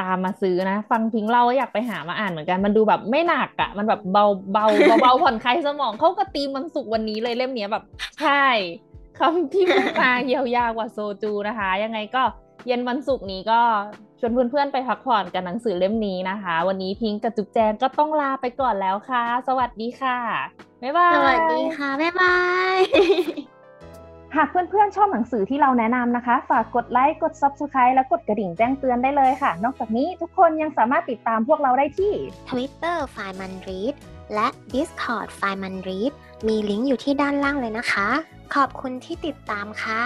[0.00, 4.66] ตามมาซื้อนะ ฟังพิงเล่าอยากไปหามาอ่านเหมือนกัน มันดูแบบไม่หนักอะ่ะ มันแบบเบาเบา
[5.02, 7.84] เบาผ่อนคลายสมองเขาก็ตีมันสุกวันนี้เลยเล่มนี้แบบ
[8.20, 8.46] ใช่
[9.18, 12.22] คำที่พูดมาเยียวยากว่าโซจูนะคะ ยังไงก็
[12.66, 13.60] เย็นวันศุกร์นี้ก็
[14.20, 20.18] ชวนเพื่อนๆไปพักผ่อนกับหนังสือเล่มนี้นะคะ วันนี้พิงกับจุ๊บแจงก็ต้องลาไปก่อนแล้วค่ะ สวัสดีค่ะ
[20.82, 22.36] บ๊ายบาย สวัสดีค่ะ บ๊ายบา
[22.76, 23.49] ย
[24.36, 32.12] หากเพื่อนๆชอบหนังสือที่เราแนะนำนะคะ ฝากกดไลค์ กด Subscribe และกดกระดิ่งแจ้งเตือนได้เลยค่ะ นอกจากนี้ทุกคนยังสามารถติดตามพวกเราได้ที่
[32.48, 33.94] Twitter f i m a n r e a d
[34.34, 36.12] และ Discord f i m a n r e a d
[36.46, 38.08] มีลิงก์อยู่ที่ด้านล่างเลยนะคะ
[38.54, 40.02] ขอบคุณที่ติดตามค่ะ